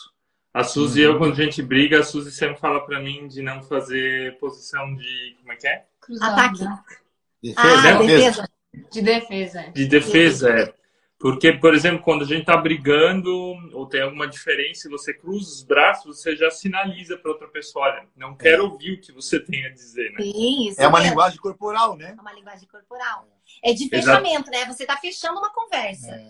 [0.55, 3.41] A Suzy e eu, quando a gente briga, a Suzy sempre fala para mim de
[3.43, 5.37] não fazer posição de.
[5.41, 5.85] Como é que é?
[6.01, 6.33] Cruzado.
[6.33, 6.95] Ataque.
[7.43, 8.07] Defesa, Ah, né?
[8.07, 8.49] defesa.
[8.91, 9.72] De defesa.
[9.74, 10.74] De defesa, é.
[11.18, 13.30] Porque, por exemplo, quando a gente tá brigando
[13.72, 17.87] ou tem alguma diferença e você cruza os braços, você já sinaliza para outra pessoa:
[17.87, 20.22] olha, não quero ouvir o que você tem a dizer, né?
[20.22, 21.11] Sim, isso É uma mesmo.
[21.12, 22.14] linguagem corporal, né?
[22.16, 23.26] É uma linguagem corporal.
[23.64, 24.20] É de Exato.
[24.20, 24.66] fechamento, né?
[24.66, 26.20] Você está fechando uma conversa.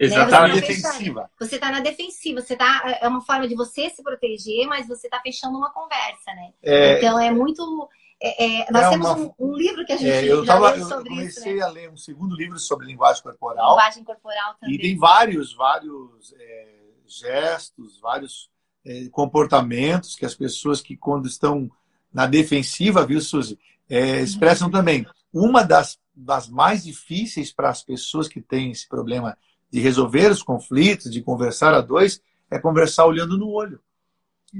[0.00, 0.56] Está na Exatamente.
[0.56, 0.82] Exatamente.
[0.82, 1.30] defensiva.
[1.38, 2.40] Você está na defensiva.
[2.40, 6.32] Você tá, é uma forma de você se proteger, mas você está fechando uma conversa,
[6.34, 6.52] né?
[6.62, 7.88] É, Então é muito.
[8.22, 10.54] é- é- nós É temos uma- um, um livro que a gente é, eu, já
[10.54, 11.62] tava, leu eu sobre comecei isso, né?
[11.62, 13.70] a ler um segundo livro sobre linguagem corporal.
[13.70, 14.74] Linguagem corporal também.
[14.74, 16.68] E tem vários, vários é,
[17.06, 18.50] gestos, vários
[18.84, 21.70] é, comportamentos que as pessoas que quando estão
[22.12, 25.06] na defensiva, viu, Suzy, é, expressam também.
[25.32, 29.36] Uma das, das mais difíceis para as pessoas que têm esse problema
[29.70, 33.80] de resolver os conflitos, de conversar a dois, é conversar olhando no olho.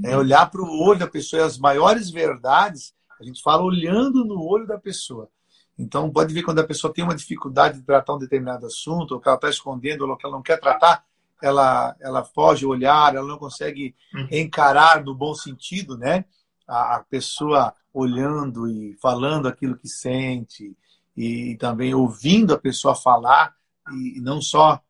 [0.05, 4.25] É olhar para o olho da pessoa e as maiores verdades, a gente fala olhando
[4.25, 5.29] no olho da pessoa.
[5.77, 9.21] Então, pode ver quando a pessoa tem uma dificuldade de tratar um determinado assunto, ou
[9.21, 11.05] que ela está escondendo, ou que ela não quer tratar,
[11.43, 14.29] ela, ela foge o olhar, ela não consegue Uhum.
[14.31, 16.25] encarar no bom sentido, né?
[16.69, 20.77] A, a pessoa olhando e falando aquilo que sente,
[21.17, 23.55] e também ouvindo a pessoa falar,
[23.91, 24.81] e não só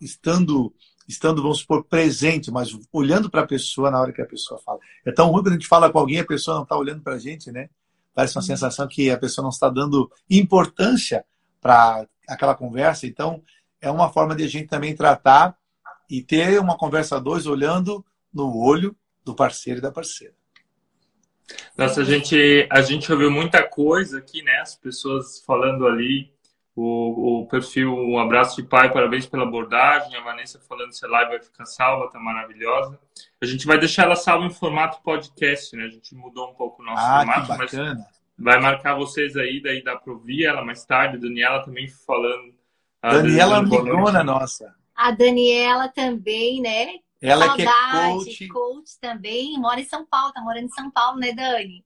[0.00, 0.74] estando,
[1.08, 4.78] estando vamos supor, presente, mas olhando para a pessoa na hora que a pessoa fala.
[5.04, 7.02] É tão ruim quando a gente fala com alguém e a pessoa não está olhando
[7.02, 7.68] para a gente, né?
[8.14, 11.24] Parece uma sensação que a pessoa não está dando importância
[11.60, 13.06] para aquela conversa.
[13.06, 13.42] Então,
[13.80, 15.56] é uma forma de a gente também tratar
[16.08, 20.34] e ter uma conversa a dois olhando no olho do parceiro e da parceira.
[21.76, 24.58] Nossa, a gente, a gente ouviu muita coisa aqui, né?
[24.60, 26.32] As pessoas falando ali.
[26.82, 30.16] O, o perfil Um Abraço de Pai, parabéns pela abordagem.
[30.16, 32.98] A Vanessa falando se a live vai ficar salva, tá maravilhosa.
[33.38, 35.84] A gente vai deixar ela salva em formato podcast, né?
[35.84, 37.98] A gente mudou um pouco o nosso Ah, formato, que mas
[38.38, 41.18] vai marcar vocês aí, daí dá para ouvir ela mais tarde.
[41.18, 42.54] A Daniela também falando.
[43.02, 44.74] a Daniela amigona nossa.
[44.96, 46.94] A Daniela também, né?
[47.20, 48.48] Ela que é Saudade, coach.
[48.48, 51.84] coach também, mora em São Paulo, tá morando em São Paulo, né, Dani?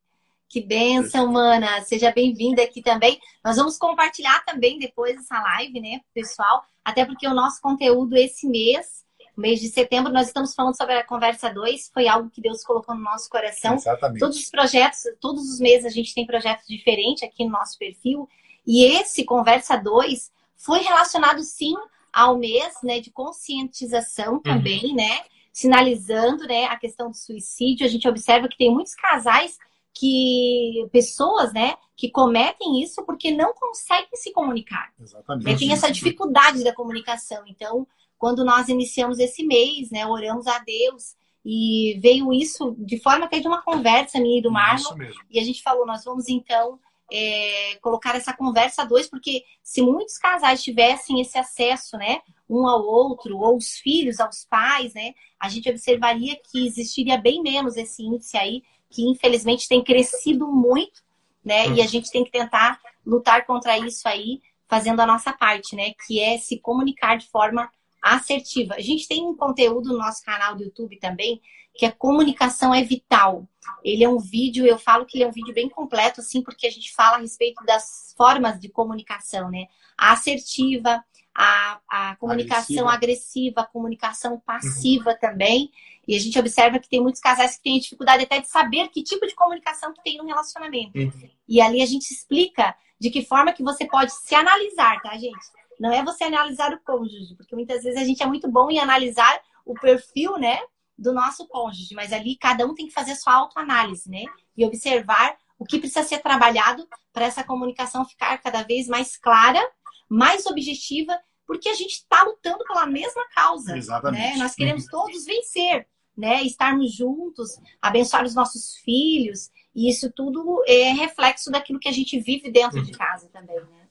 [0.54, 1.80] Que benção, mana.
[1.80, 3.20] Seja bem-vinda aqui também.
[3.44, 8.46] Nós vamos compartilhar também depois essa live, né, pessoal, até porque o nosso conteúdo esse
[8.46, 9.04] mês,
[9.36, 12.94] mês de setembro, nós estamos falando sobre a conversa 2, foi algo que Deus colocou
[12.94, 13.74] no nosso coração.
[13.74, 14.20] Exatamente.
[14.20, 18.28] Todos os projetos, todos os meses a gente tem projetos diferentes aqui no nosso perfil.
[18.64, 21.74] E esse Conversa 2 foi relacionado sim
[22.12, 24.94] ao mês né, de conscientização também, uhum.
[24.94, 25.18] né?
[25.52, 27.84] Sinalizando né, a questão do suicídio.
[27.84, 29.58] A gente observa que tem muitos casais
[29.94, 34.92] que pessoas, né, que cometem isso porque não conseguem se comunicar.
[35.00, 35.46] Exatamente.
[35.46, 35.56] Né?
[35.56, 37.44] Tem essa dificuldade da comunicação.
[37.46, 37.86] Então,
[38.18, 41.14] quando nós iniciamos esse mês, né, oramos a Deus
[41.44, 44.96] e veio isso de forma até de uma conversa minha e do Marlon.
[45.30, 46.80] E a gente falou, nós vamos então
[47.12, 52.66] é, colocar essa conversa a dois, porque se muitos casais tivessem esse acesso, né, um
[52.66, 57.76] ao outro, ou os filhos aos pais, né, a gente observaria que existiria bem menos
[57.76, 58.62] esse índice aí,
[58.94, 61.02] que infelizmente tem crescido muito,
[61.44, 65.76] né, e a gente tem que tentar lutar contra isso aí, fazendo a nossa parte,
[65.76, 67.68] né, que é se comunicar de forma
[68.00, 68.74] assertiva.
[68.74, 71.40] A gente tem um conteúdo no nosso canal do YouTube também,
[71.74, 73.48] que a comunicação é vital.
[73.82, 76.66] Ele é um vídeo, eu falo que ele é um vídeo bem completo, assim, porque
[76.66, 79.66] a gente fala a respeito das formas de comunicação, né?
[79.98, 81.02] A assertiva,
[81.34, 82.94] a, a comunicação agressiva.
[82.94, 85.18] agressiva, a comunicação passiva uhum.
[85.20, 85.70] também.
[86.06, 89.02] E a gente observa que tem muitos casais que têm dificuldade até de saber que
[89.02, 90.98] tipo de comunicação que tem no relacionamento.
[90.98, 91.30] Uhum.
[91.48, 95.34] E ali a gente explica de que forma que você pode se analisar, tá, gente?
[95.78, 98.78] Não é você analisar o cônjuge, porque muitas vezes a gente é muito bom em
[98.78, 100.58] analisar o perfil, né,
[100.96, 104.24] do nosso cônjuge, mas ali cada um tem que fazer a sua autoanálise, né?
[104.56, 109.60] E observar o que precisa ser trabalhado para essa comunicação ficar cada vez mais clara,
[110.08, 113.76] mais objetiva, porque a gente está lutando pela mesma causa.
[113.76, 114.36] Exatamente.
[114.36, 114.42] Né?
[114.42, 114.90] Nós queremos uhum.
[114.90, 115.86] todos vencer,
[116.16, 116.42] né?
[116.42, 122.18] Estarmos juntos, abençoar os nossos filhos, e isso tudo é reflexo daquilo que a gente
[122.20, 122.84] vive dentro uhum.
[122.84, 123.84] de casa também, né?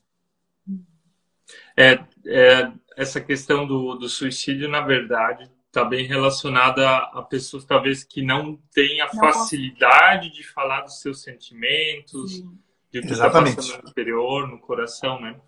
[1.76, 7.66] É, é, essa questão do, do suicídio, na verdade, está bem relacionada a, a, pessoas
[7.66, 10.42] talvez que não têm a não facilidade posso.
[10.42, 12.58] de falar dos seus sentimentos, Sim.
[12.92, 15.40] de o que está passando no interior, no coração, né?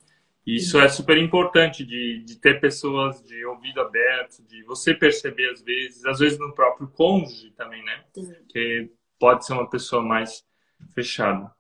[0.46, 5.62] Isso é super importante de, de ter pessoas de ouvido aberto, de você perceber às
[5.62, 8.04] vezes, às vezes no próprio cônjuge também, né?
[8.14, 8.36] Sim.
[8.48, 10.46] Que pode ser uma pessoa mais
[10.94, 11.52] fechada.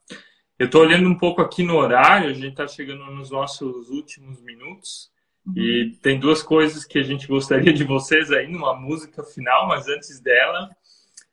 [0.58, 4.42] Eu estou olhando um pouco aqui no horário, a gente está chegando nos nossos últimos
[4.42, 5.12] minutos.
[5.46, 5.54] Uhum.
[5.58, 9.88] E tem duas coisas que a gente gostaria de vocês aí numa música final, mas
[9.88, 10.70] antes dela,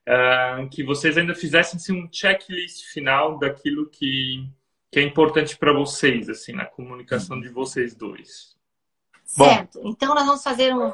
[0.09, 4.47] uh, que vocês ainda fizessem assim, um checklist final daquilo que,
[4.93, 8.55] que é importante para vocês, assim, na comunicação de vocês dois.
[9.25, 9.81] Certo.
[9.81, 10.93] Bom, então nós vamos fazer um.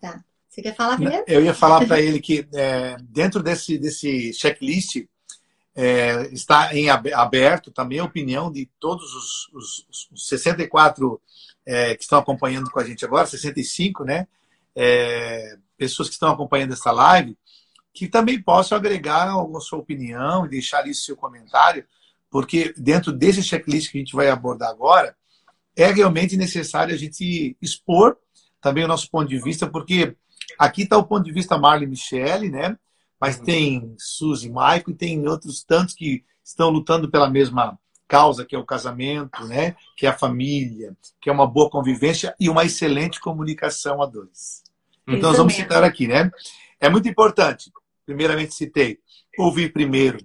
[0.00, 0.24] Tá.
[0.48, 1.22] Você quer falar primeiro?
[1.28, 4.96] Eu ia falar para ele que é, dentro desse, desse checklist
[5.76, 11.20] é, está em aberto também a opinião de todos os, os, os 64
[11.66, 14.26] é, que estão acompanhando com a gente agora, 65, né?
[14.74, 17.36] É, pessoas que estão acompanhando essa live,
[17.92, 21.86] que também possam agregar a sua opinião e deixar isso seu comentário,
[22.30, 25.16] porque dentro desse checklist que a gente vai abordar agora,
[25.76, 28.16] é realmente necessário a gente expor
[28.60, 30.16] também o nosso ponto de vista, porque
[30.58, 32.76] aqui está o ponto de vista Marley Michele, né?
[33.20, 33.44] Mas uhum.
[33.44, 37.78] tem Suzy Maico e tem outros tantos que estão lutando pela mesma
[38.10, 39.76] causa, que é o casamento, né?
[39.96, 44.64] que é a família, que é uma boa convivência e uma excelente comunicação a dois.
[45.06, 46.30] Então, nós vamos citar aqui, né?
[46.80, 47.70] É muito importante,
[48.04, 48.98] primeiramente citei,
[49.38, 50.18] ouvir primeiro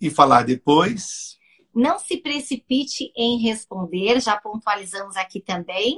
[0.00, 1.36] e falar depois.
[1.74, 5.96] Não se precipite em responder, já pontualizamos aqui também.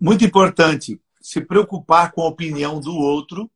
[0.00, 3.50] Muito importante, se preocupar com a opinião do outro,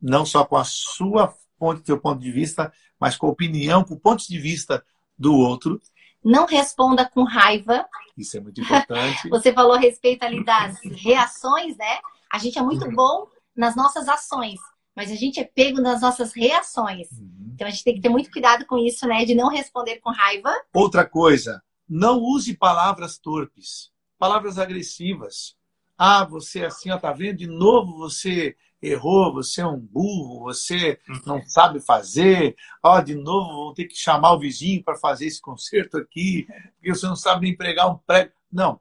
[0.00, 3.94] não só com a sua ponto, seu ponto de vista, mas com a opinião, com
[3.94, 4.82] o ponto de vista
[5.18, 5.78] do outro.
[6.24, 7.86] Não responda com raiva.
[8.16, 9.28] Isso é muito importante.
[9.30, 11.98] Você falou a respeito ali das reações, né?
[12.32, 12.94] A gente é muito uhum.
[12.94, 14.58] bom nas nossas ações,
[14.94, 17.10] mas a gente é pego nas nossas reações.
[17.12, 17.52] Uhum.
[17.54, 19.24] Então a gente tem que ter muito cuidado com isso, né?
[19.24, 20.52] De não responder com raiva.
[20.72, 25.56] Outra coisa, não use palavras torpes, palavras agressivas.
[25.96, 27.38] Ah, você é assim, ó, tá vendo?
[27.38, 33.14] De novo você errou, você é um burro, você não sabe fazer, ó, oh, de
[33.14, 37.16] novo vou ter que chamar o vizinho para fazer esse concerto aqui, porque você não
[37.16, 38.32] sabe nem pregar um prego.
[38.50, 38.80] Não,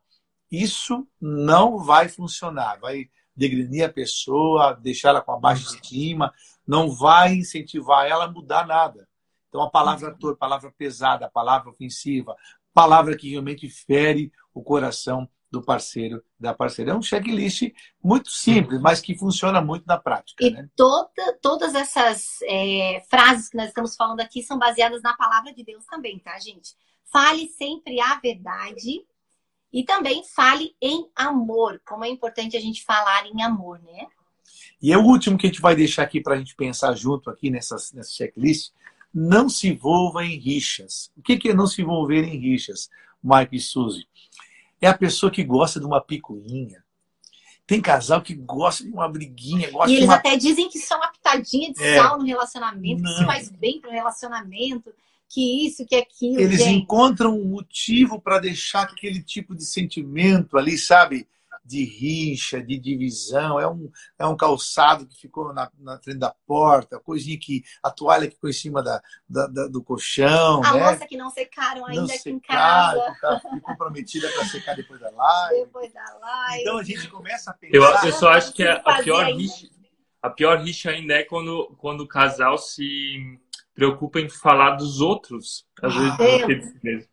[0.51, 5.75] isso não vai funcionar, vai degrenir a pessoa, deixar ela com a baixa uhum.
[5.75, 6.33] estima,
[6.67, 9.07] não vai incentivar ela a mudar nada.
[9.47, 10.17] Então, a palavra uhum.
[10.17, 12.35] torta, a palavra pesada, a palavra ofensiva,
[12.73, 16.91] palavra que realmente fere o coração do parceiro, da parceira.
[16.91, 17.71] É um checklist
[18.03, 20.45] muito simples, mas que funciona muito na prática.
[20.45, 20.69] E né?
[20.75, 25.63] toda, todas essas é, frases que nós estamos falando aqui são baseadas na palavra de
[25.63, 26.75] Deus também, tá, gente?
[27.11, 29.03] Fale sempre a verdade
[29.71, 34.07] e também fale em amor, como é importante a gente falar em amor, né?
[34.81, 37.29] E é o último que a gente vai deixar aqui para a gente pensar junto
[37.29, 38.71] aqui nessas, nessa checklist.
[39.13, 41.11] Não se envolva em rixas.
[41.17, 42.89] O que é não se envolver em rixas,
[43.23, 44.07] Mike e Suzy?
[44.81, 46.83] é a pessoa que gosta de uma picuinha.
[47.67, 50.15] Tem casal que gosta de uma briguinha, gosta E eles uma...
[50.15, 51.95] até dizem que são uma pitadinha de É.
[51.97, 53.11] sal no relacionamento, que Não.
[53.11, 54.91] isso faz bem pro relacionamento,
[55.29, 56.81] que isso, que aquilo, Eles gente.
[56.81, 61.27] encontram um motivo para deixar aquele tipo de sentimento ali, sabe?
[61.63, 63.59] De rixa, de divisão.
[63.59, 67.63] É um, é um calçado que ficou na, na frente da porta, coisinha que.
[67.83, 68.99] a toalha que ficou em cima da,
[69.29, 70.89] da- da- do colchão, A né?
[70.89, 74.75] louça que não secaram ainda Não aqui em secaram, casa, que tá comprometida para secar
[74.75, 75.59] depois da live.
[75.65, 76.61] depois da live.
[76.61, 78.07] Então a gente começa a Eu, pensar.
[78.07, 79.67] eu só acho que a, a pior rixa,
[80.23, 83.37] a pior rixa ainda é quando, quando o casal se
[83.79, 86.17] preocupa em falar dos outros, às vezes
[86.47, 87.09] de si mesmo.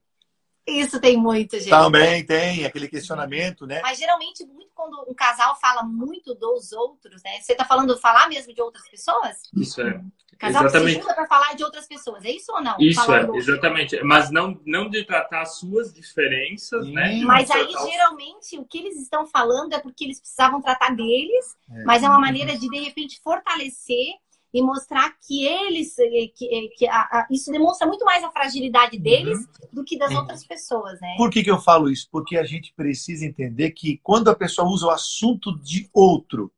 [0.67, 1.71] Isso tem muito, gente.
[1.71, 3.81] Também tem aquele questionamento, né?
[3.83, 7.41] Mas geralmente, muito quando um casal fala muito dos outros, né?
[7.41, 9.37] Você tá falando falar mesmo de outras pessoas?
[9.57, 10.01] Isso é.
[10.33, 11.01] O casal que se Exatamente.
[11.01, 12.77] junta pra falar de outras pessoas, é isso ou não?
[12.81, 14.03] Isso Falando- é, exatamente.
[14.03, 16.93] Mas não, não de tratar as suas diferenças, Sim.
[16.93, 17.21] né?
[17.25, 21.57] Mas aí, tratar geralmente, o que eles estão falando é porque eles precisavam tratar deles,
[21.71, 21.85] É.
[21.85, 24.15] mas é uma maneira de, de repente, fortalecer
[24.59, 25.99] e mostrar que eles.
[25.99, 29.99] eh, que, eh, que a- a- isso demonstra muito mais a fragilidade deles do que
[29.99, 30.19] das Uhum.
[30.19, 31.15] outras pessoas, né?
[31.17, 32.09] Por que, que eu falo isso?
[32.11, 36.51] Porque a gente precisa entender que quando a pessoa usa o assunto de outro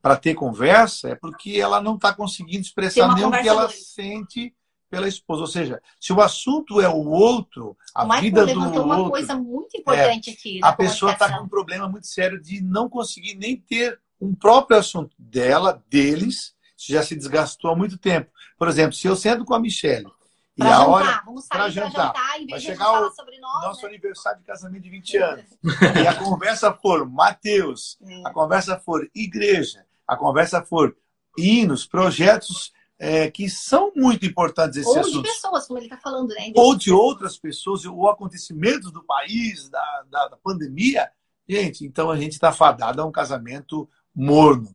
[0.00, 3.86] para ter conversa, é porque ela não está conseguindo expressar nem o que ela dois.
[3.88, 4.54] sente
[4.90, 5.40] pela esposa.
[5.40, 8.96] Ou seja, se o assunto é o outro, a o Michael vida do levantou uma
[8.98, 10.60] outro, coisa muito importante aqui.
[10.62, 14.76] a pessoa está com um problema muito sério de não conseguir nem ter um próprio
[14.78, 16.54] assunto dela, deles,
[16.88, 18.30] já se desgastou há muito tempo.
[18.58, 20.10] Por exemplo, se eu sento com a Michelle
[20.56, 22.06] e Pra a jantar, hora vamos pra sair pra jantar.
[22.06, 23.16] jantar, Vai de a chegar o nós,
[23.62, 23.88] nosso né?
[23.88, 25.44] aniversário de casamento de 20 anos,
[26.02, 30.94] e a conversa for Mateus, a conversa for igreja, a conversa for
[31.38, 35.30] hinos, projetos é, que são muito importantes esses Ou de assuntos.
[35.32, 36.52] pessoas, como ele está falando, né?
[36.54, 41.10] Ou de outras pessoas, ou acontecimentos do país, da, da, da pandemia.
[41.48, 44.72] Gente, então a gente está fadado a um casamento morno,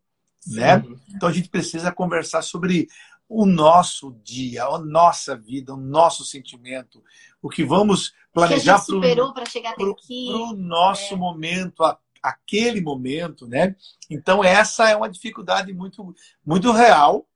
[0.55, 0.83] né?
[1.15, 2.87] Então a gente precisa conversar sobre
[3.29, 7.03] o nosso dia, a nossa vida, o nosso sentimento,
[7.41, 10.29] o que vamos planejar gente para superou para chegar até pro- aqui.
[10.31, 13.75] o nosso momento, a- aquele momento, né?
[14.09, 17.27] Então essa é uma dificuldade muito, muito real,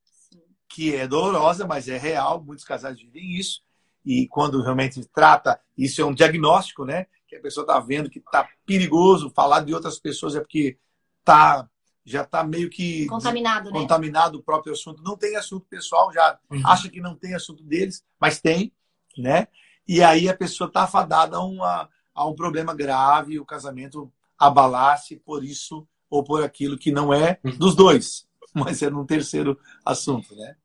[0.70, 2.42] que é dolorosa, mas é real.
[2.42, 3.62] Muitos casais vivem isso
[4.06, 7.06] e quando realmente trata, isso é um diagnóstico, né?
[7.28, 10.78] Que a pessoa está vendo que está perigoso falar de outras pessoas é porque
[11.26, 11.70] tá
[12.06, 13.80] já está meio que Contaminado, né?
[13.80, 15.04] contaminado o próprio assunto.
[15.04, 16.62] Não tem assunto pessoal, já Uhum.
[16.66, 18.74] acha que não tem assunto deles, mas tem,
[19.18, 19.48] né?
[19.88, 25.18] E aí a pessoa está afadada a, uma, a um problema grave, o casamento abalar-se
[25.18, 30.36] por isso ou por aquilo que não é dos dois, mas é num terceiro assunto,
[30.36, 30.56] né?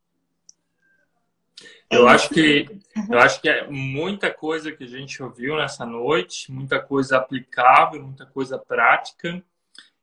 [1.89, 2.66] Eu acho que
[3.09, 8.03] eu acho que é muita coisa que a gente ouviu nessa noite, muita coisa aplicável,
[8.03, 9.43] muita coisa prática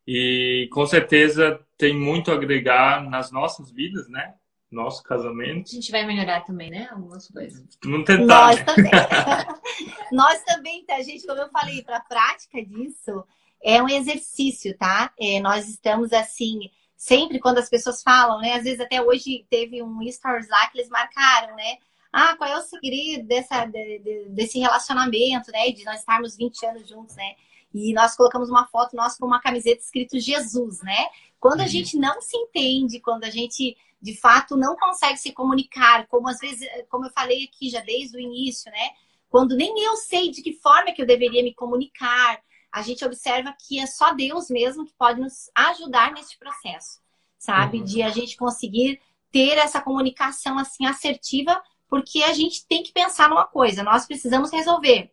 [0.08, 4.34] e com certeza tem muito a agregar nas nossas vidas, né?
[4.72, 5.70] Nosso A casamento.
[5.72, 6.90] gente vai melhorar também, né?
[6.92, 7.64] Algumas coisas.
[7.84, 8.48] Vamos tentar.
[8.48, 8.64] Nós né?
[8.66, 8.92] também.
[10.12, 11.26] Nós também, tá, gente?
[11.26, 13.24] Como eu falei, para a prática disso,
[13.64, 15.12] é um exercício, tá?
[15.20, 18.54] É, nós estamos assim, sempre quando as pessoas falam, né?
[18.54, 21.78] Às vezes até hoje teve um stories lá que eles marcaram, né?
[22.12, 25.72] Ah, qual é o segredo dessa, de- de- desse relacionamento, né?
[25.72, 27.36] De nós estarmos 20 anos juntos, né?
[27.74, 31.08] E nós colocamos uma foto nossa com uma camiseta escrito Jesus, né?
[31.40, 31.70] Quando a Uhum.
[31.70, 36.38] gente não se entende, quando a gente de fato não consegue se comunicar, como às
[36.40, 38.90] vezes, como eu falei aqui já desde o início, né?
[39.30, 42.40] Quando nem eu sei de que forma que eu deveria me comunicar,
[42.72, 47.00] a gente observa que é só Deus mesmo que pode nos ajudar nesse processo,
[47.38, 47.80] sabe?
[47.80, 47.84] Uhum.
[47.86, 49.00] De a gente conseguir
[49.32, 54.52] ter essa comunicação assim assertiva, porque a gente tem que pensar numa coisa, nós precisamos
[54.52, 55.12] resolver,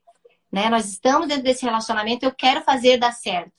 [0.50, 0.68] né?
[0.68, 3.52] Nós estamos dentro desse relacionamento, eu quero fazer dar certo.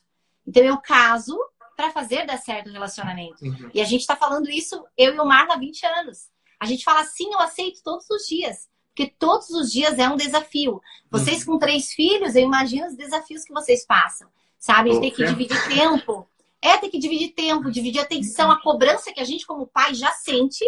[0.46, 1.38] Então eu caso
[1.76, 3.44] para fazer dar certo o relacionamento.
[3.44, 3.72] Uhum.
[3.74, 6.30] E a gente está falando isso, eu e o Marlon, há 20 anos.
[6.60, 8.70] A gente fala assim, eu aceito todos os dias.
[8.94, 10.82] Porque todos os dias é um desafio.
[11.10, 14.28] Vocês com três filhos, eu imagino os desafios que vocês passam.
[14.60, 15.00] Sabe?
[15.00, 16.28] Ter que dividir tempo.
[16.62, 20.12] É ter que dividir tempo, dividir atenção, a cobrança que a gente, como pai, já
[20.12, 20.64] sente,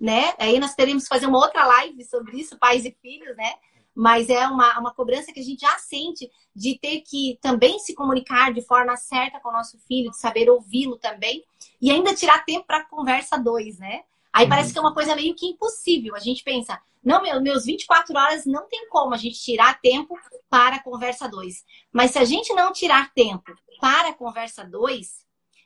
[0.00, 0.32] né?
[0.38, 3.54] Aí nós teremos que fazer uma outra live sobre isso, pais e filhos, né?
[3.96, 7.94] Mas é uma, uma cobrança que a gente já sente de ter que também se
[7.94, 11.42] comunicar de forma certa com o nosso filho, de saber ouvi-lo também,
[11.80, 14.02] e ainda tirar tempo para conversa dois, né?
[14.30, 14.50] Aí Uhum.
[14.50, 16.14] parece que é uma coisa meio que impossível.
[16.14, 20.14] A gente pensa, não, meu, meus 24 horas não tem como a gente tirar tempo
[20.50, 21.64] para a conversa dois.
[21.90, 25.24] Mas se a gente não tirar tempo para a conversa dois,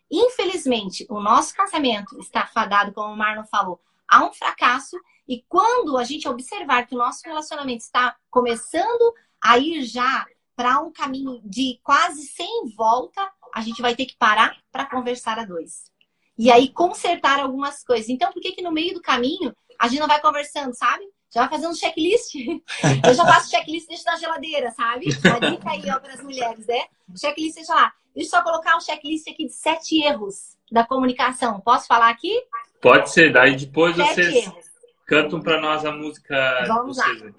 [0.09, 4.98] infelizmente, o nosso casamento está fadado, como o Marlon falou, a um fracasso.
[5.26, 10.80] E quando a gente observar que o nosso relacionamento está começando a ir já para
[10.80, 15.44] um caminho de quase sem volta, a gente vai ter que parar para conversar a
[15.44, 15.90] dois.
[16.36, 18.08] E aí consertar algumas coisas.
[18.08, 21.04] Então, por que que no meio do caminho a gente não vai conversando, sabe?
[21.32, 22.34] Já vai fazendo checklist.
[23.06, 25.06] Eu já faço checklist deixo na geladeira, sabe?
[25.24, 26.86] A dica aí, ó, para as mulheres, né?
[27.16, 27.92] Checklist, deixa lá.
[28.14, 31.60] Deixa eu só colocar um checklist aqui de sete erros da comunicação.
[31.60, 32.32] Posso falar aqui?
[32.80, 33.32] Pode ser.
[33.32, 34.64] Daí depois sete vocês erros.
[35.06, 37.22] cantam para nós a música Vamos de vocês.
[37.22, 37.30] Lá.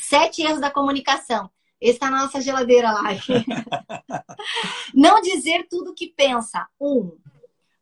[0.00, 1.50] Sete erros da comunicação.
[1.80, 3.02] Esse está na nossa geladeira lá.
[4.94, 6.68] Não dizer tudo o que pensa.
[6.80, 7.16] Um.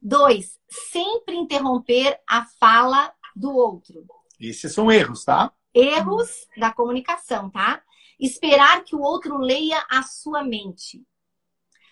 [0.01, 0.59] Dois.
[0.68, 4.07] Sempre interromper a fala do outro.
[4.40, 5.53] Esses são erros, tá?
[5.74, 7.82] Erros da comunicação, tá?
[8.18, 11.05] Esperar que o outro leia a sua mente.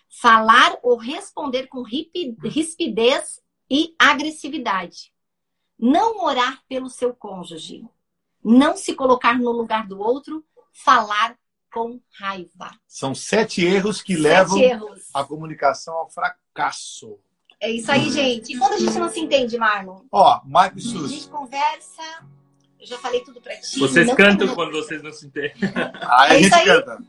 [0.09, 5.11] Falar ou responder com rispidez e agressividade.
[5.77, 7.85] Não orar pelo seu cônjuge.
[8.43, 10.43] Não se colocar no lugar do outro.
[10.71, 11.37] Falar
[11.71, 12.71] com raiva.
[12.87, 15.09] São sete erros que sete levam erros.
[15.13, 17.19] a comunicação ao fracasso.
[17.59, 18.53] É isso aí, gente.
[18.53, 20.01] E quando a gente não se entende, Marlon?
[20.11, 21.05] Ó, Marcos Sus.
[21.05, 22.03] A gente conversa.
[22.79, 23.79] Eu já falei tudo pra ti.
[23.79, 25.53] Vocês cantam quando vocês não se entendem.
[26.01, 26.65] Ah, é a gente aí.
[26.65, 27.03] canta.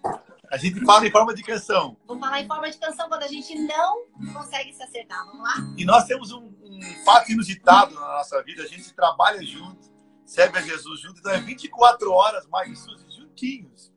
[0.50, 1.96] A gente fala em forma de canção.
[2.06, 5.26] Vou falar em forma de canção quando a gente não consegue se acertar.
[5.26, 5.54] Vamos lá?
[5.76, 8.62] E nós temos um, um fato inusitado na nossa vida.
[8.62, 9.92] A gente trabalha junto,
[10.24, 11.20] serve a Jesus junto.
[11.20, 13.92] Então é 24 horas, Marcos Sus, juntinhos.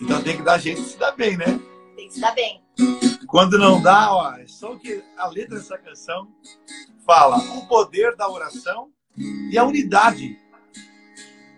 [0.00, 1.46] Então tem que dar jeito de se dar bem, né?
[1.96, 2.62] Tem que se dar bem.
[3.26, 6.28] Quando não dá, ó, é só que a letra dessa canção
[7.04, 8.92] fala o poder da oração
[9.50, 10.38] e a unidade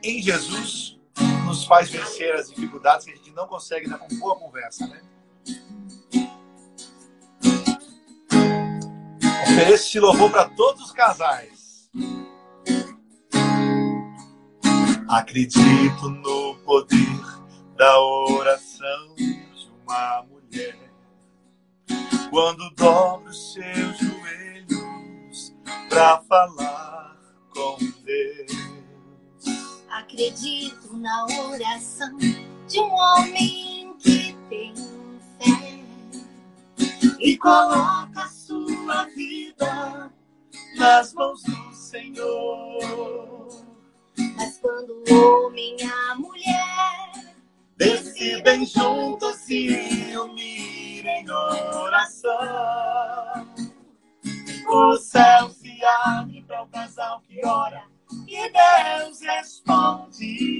[0.02, 0.98] em Jesus
[1.44, 5.00] nos faz vencer as dificuldades que a gente não consegue dar com boa conversa, né?
[9.44, 11.88] Ofereço louvor para todos os casais.
[15.08, 17.20] Acredito no poder
[17.76, 20.76] da oração de uma mulher.
[22.30, 25.54] Quando dobra os seus joelhos
[25.88, 27.16] para falar
[27.54, 28.50] com Deus.
[29.88, 32.18] Acredito na oração
[32.68, 34.74] de um homem que tem
[35.40, 35.80] fé
[37.18, 40.12] e coloca sua vida
[40.76, 43.48] nas mãos do Senhor.
[44.36, 47.34] Mas quando o homem e a mulher
[47.78, 52.28] decidem juntos se unir em oração.
[54.68, 57.84] O céu se abre para o casal que ora
[58.26, 60.58] e Deus responde.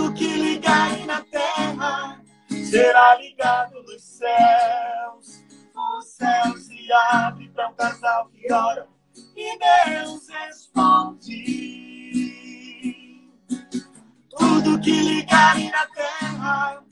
[0.00, 2.22] Tudo que ligar na terra
[2.70, 5.44] será ligado nos céus.
[5.76, 8.88] O céu se abre para um casal que ora
[9.36, 11.44] e Deus responde.
[14.30, 16.82] Tudo que ligarem na terra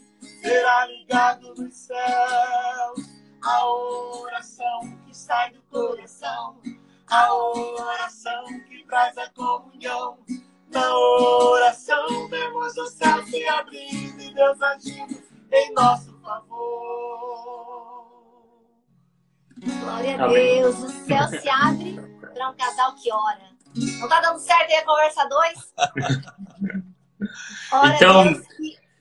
[0.43, 3.09] será ligado nos céus.
[3.43, 6.61] A oração que sai do coração,
[7.07, 10.19] a oração que traz a comunhão.
[10.71, 18.09] Na oração vemos o céu se abrindo e Deus agindo em nosso favor.
[19.81, 21.97] Glória a Deus, o céu se abre
[22.33, 23.49] para um casal que ora.
[24.01, 25.75] Não tá dando certo aí a conversa dois?
[27.95, 28.43] então,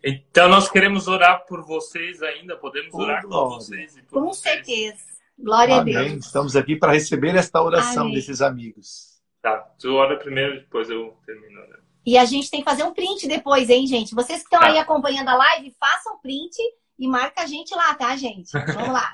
[0.03, 3.95] então nós queremos orar por vocês ainda, podemos orar por vocês.
[4.09, 4.65] Por Com vocês.
[4.65, 5.05] certeza.
[5.37, 5.95] Glória Amém.
[5.95, 6.25] a Deus.
[6.25, 8.15] Estamos aqui para receber esta oração Amém.
[8.15, 9.16] desses amigos.
[9.47, 11.61] Tá, tu ora primeiro, depois eu termino.
[11.67, 11.77] Né?
[12.05, 14.13] E a gente tem que fazer um print depois, hein, gente?
[14.13, 14.67] Vocês que estão tá.
[14.67, 16.57] aí acompanhando a live, façam print
[16.99, 18.51] e marca a gente lá, tá, gente?
[18.73, 19.13] Vamos lá.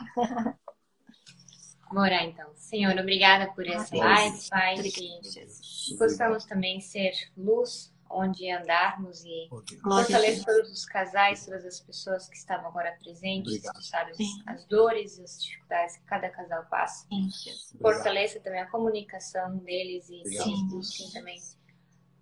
[1.88, 2.52] Vamos orar então.
[2.56, 9.50] Senhor, obrigada por essa live, Pai, que possamos também ser luz onde andarmos e
[9.82, 15.18] fortaleça todos os casais, todas as pessoas que estavam agora presentes, tu sabes as dores
[15.18, 17.08] e as dificuldades que cada casal passa.
[17.82, 21.40] Fortaleça também a comunicação deles e sim, busquem também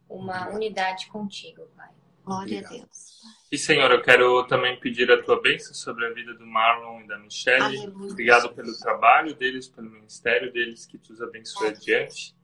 [0.10, 1.90] uma unidade contigo, Pai.
[2.24, 3.20] Glória a Deus.
[3.52, 7.08] E Senhor, eu quero também pedir a tua bênção sobre a vida do Marlon e
[7.08, 7.64] da Michelle.
[7.64, 8.12] Aleluia.
[8.12, 12.36] Obrigado pelo trabalho deles, pelo ministério deles, que tu os abençoe adiante.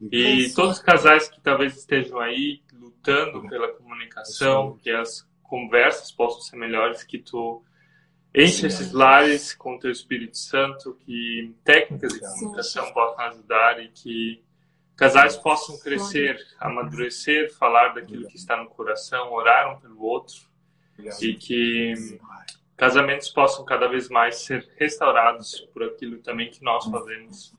[0.00, 6.40] E todos os casais que talvez estejam aí lutando pela comunicação, que as conversas possam
[6.40, 7.62] ser melhores, que tu
[8.34, 13.88] enche esses lares com o teu Espírito Santo, que técnicas de comunicação possam ajudar e
[13.88, 14.42] que
[14.96, 20.48] casais possam crescer, amadurecer, falar daquilo que está no coração, orar um pelo outro
[21.20, 21.94] e que
[22.76, 27.54] casamentos possam cada vez mais ser restaurados por aquilo também que nós fazemos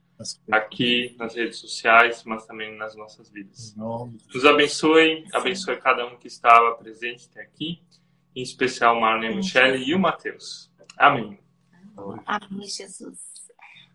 [0.51, 3.75] aqui nas redes sociais, mas também nas nossas vidas.
[3.75, 7.81] Nos abençoe, abençoe cada um que estava presente até aqui,
[8.35, 10.71] em especial Marlene Michele e o Mateus.
[10.97, 11.39] Amém.
[12.25, 13.19] Amém, Jesus.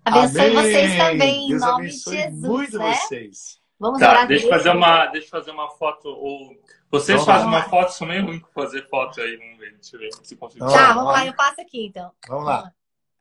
[0.04, 0.52] Abençoe Amém.
[0.54, 2.32] vocês também, Deus em nome de Jesus.
[2.40, 2.94] Muito né?
[2.94, 3.60] vocês.
[3.78, 6.08] Vamos Tá, orar deixa eu fazer uma, deixa eu fazer uma foto.
[6.08, 6.56] Ou
[6.90, 7.58] vocês Vamos fazem lá.
[7.58, 10.36] uma foto, sou meio ruim com fazer foto aí, vamos ver, deixa eu ver se
[10.36, 10.60] consigo.
[10.60, 12.10] Vamos Tá, lá, vamos lá, eu passo aqui então.
[12.28, 12.72] Vamos lá.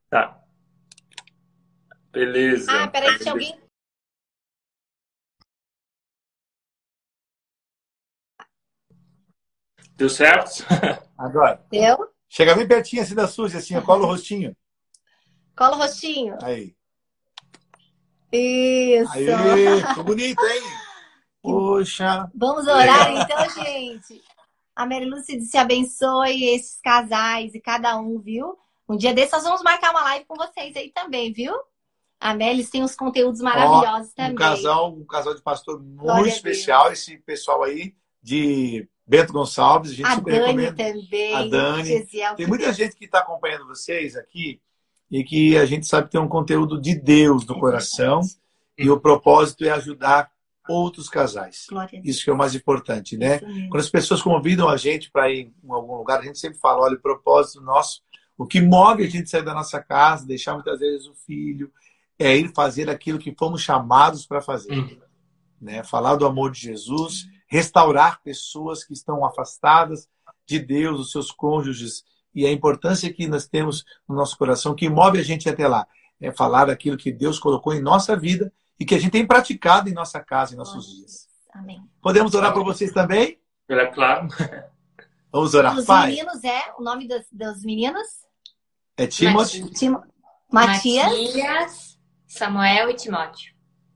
[0.10, 0.40] Tá.
[2.16, 2.72] Beleza.
[2.72, 3.60] Ah, peraí, tinha alguém.
[9.98, 10.64] Deu certo?
[11.18, 12.10] Agora, Deu?
[12.30, 14.56] chega bem pertinho assim da Suzy, assim, ó, cola o rostinho.
[15.58, 16.38] Cola o rostinho.
[16.42, 16.74] Aí.
[18.32, 19.12] Isso.
[19.12, 20.62] Aí, ficou bonito, hein?
[21.44, 22.32] Poxa.
[22.34, 24.24] Vamos orar então, gente.
[24.74, 28.58] A Mary Lúcia se abençoe esses casais e cada um, viu?
[28.88, 31.54] Um dia desses nós vamos marcar uma live com vocês aí também, viu?
[32.26, 34.32] A Melis tem uns conteúdos maravilhosos também.
[34.32, 39.94] Um casal, um casal de pastor muito especial, esse pessoal aí de Bento Gonçalves, a
[39.94, 41.02] gente A super Dani recomenda.
[41.02, 41.36] também.
[41.36, 41.86] A Dani.
[41.86, 44.60] Gesiel Tem muita gente que está acompanhando vocês aqui
[45.12, 48.22] e que a gente sabe que tem um conteúdo de Deus no É coração
[48.76, 50.32] e o propósito é ajudar
[50.68, 51.68] outros casais.
[51.70, 52.16] Glória a Deus.
[52.16, 53.38] Isso que é o mais importante, né?
[53.70, 56.82] Quando as pessoas convidam a gente para ir em algum lugar, a gente sempre fala,
[56.82, 58.02] olha, o propósito nosso,
[58.36, 61.72] o que move a gente sair da nossa casa, deixar muitas vezes o filho,
[62.18, 64.72] é ir fazer aquilo que fomos chamados para fazer.
[64.74, 65.00] Uhum.
[65.60, 65.84] Né?
[65.84, 70.08] Falar do amor de Jesus, restaurar pessoas que estão afastadas
[70.46, 72.04] de Deus, os seus cônjuges,
[72.34, 75.88] e a importância que nós temos no nosso coração, que move a gente até lá,
[76.20, 79.90] é falar daquilo que Deus colocou em nossa vida e que a gente tem praticado
[79.90, 81.28] em nossa casa, em nossos dias.
[81.54, 81.82] Amém.
[82.02, 83.40] Podemos orar por vocês também?
[83.70, 84.28] É claro.
[85.32, 86.12] Vamos orar, Os Pai.
[86.12, 88.08] meninos é o nome dos, dos meninos?
[88.98, 89.70] É Timothy.
[89.72, 90.04] Timo...
[90.52, 91.95] Matias, Matias,
[92.36, 93.54] Samuel e Timóteo.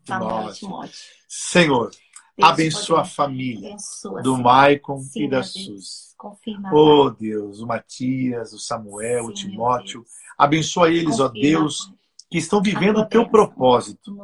[0.08, 0.94] Samuel e Timóteo.
[1.28, 1.90] Senhor,
[2.38, 4.38] Deus abençoa a família Abençoa, do.
[4.38, 5.54] Maicon Sim, e da Deus.
[5.54, 6.10] Suzy.
[6.18, 6.72] Confirma.
[6.74, 10.02] Oh Deus, o Matias, o Samuel, o Sim, meu Timóteo.
[10.02, 10.12] Deus.
[10.38, 11.96] Abençoa eles, ó Confirma, Deus, Pai.
[12.32, 14.16] que estão vivendo o teu propósito.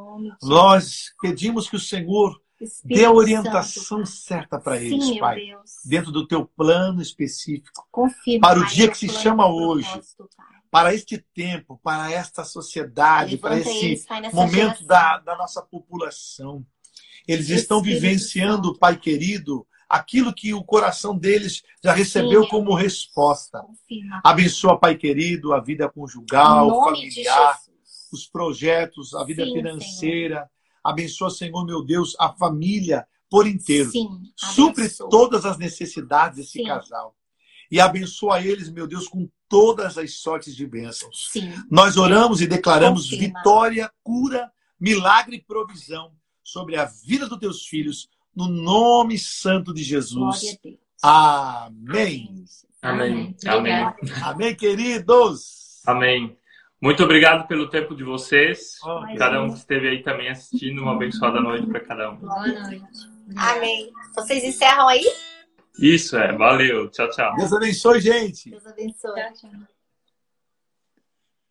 [0.41, 4.05] Nós pedimos que o Senhor Espírito dê a Santo, orientação Pai.
[4.07, 5.35] certa para eles, meu Pai.
[5.45, 5.71] Deus.
[5.85, 9.89] Dentro do teu plano específico, Confirma, para o dia que se chama hoje.
[10.37, 10.54] Pai.
[10.75, 16.65] Para este tempo, para esta sociedade, para esse momento da, da nossa população.
[17.25, 18.79] Eles estão Espírito vivenciando, Santo.
[18.79, 23.61] Pai querido, aquilo que o coração deles já recebeu Sim, como resposta.
[23.61, 24.19] Confirma.
[24.21, 27.57] Abençoa, Pai querido, a vida conjugal, familiar,
[28.11, 30.49] os projetos, a vida Sim, financeira.
[30.83, 33.91] Abençoa, Senhor, meu Deus, a família por inteiro.
[33.91, 34.09] Sim.
[34.35, 36.65] Supre todas as necessidades desse Sim.
[36.65, 37.15] casal.
[37.71, 41.29] E abençoa eles, meu Deus, com todas as sortes de bênçãos.
[41.31, 41.53] Sim.
[41.69, 43.37] Nós oramos e declaramos Confirma.
[43.39, 46.11] vitória, cura, milagre e provisão
[46.43, 50.57] sobre a vida dos teus filhos, no nome santo de Jesus.
[51.01, 52.45] Amém.
[52.81, 53.35] Amém.
[53.47, 53.95] Obrigada.
[54.23, 55.81] Amém, queridos.
[55.85, 56.37] Amém.
[56.81, 58.77] Muito obrigado pelo tempo de vocês.
[59.17, 62.17] Cada um que esteve aí também assistindo, uma abençoada noite para cada um.
[62.17, 62.83] Boa noite.
[63.35, 63.91] Amém.
[64.15, 65.03] Vocês encerram aí?
[65.77, 66.89] Isso é, valeu.
[66.89, 67.35] Tchau, tchau.
[67.35, 68.49] Deus abençoe, gente.
[68.49, 69.13] Deus abençoe.
[69.13, 69.74] Tchau, tchau.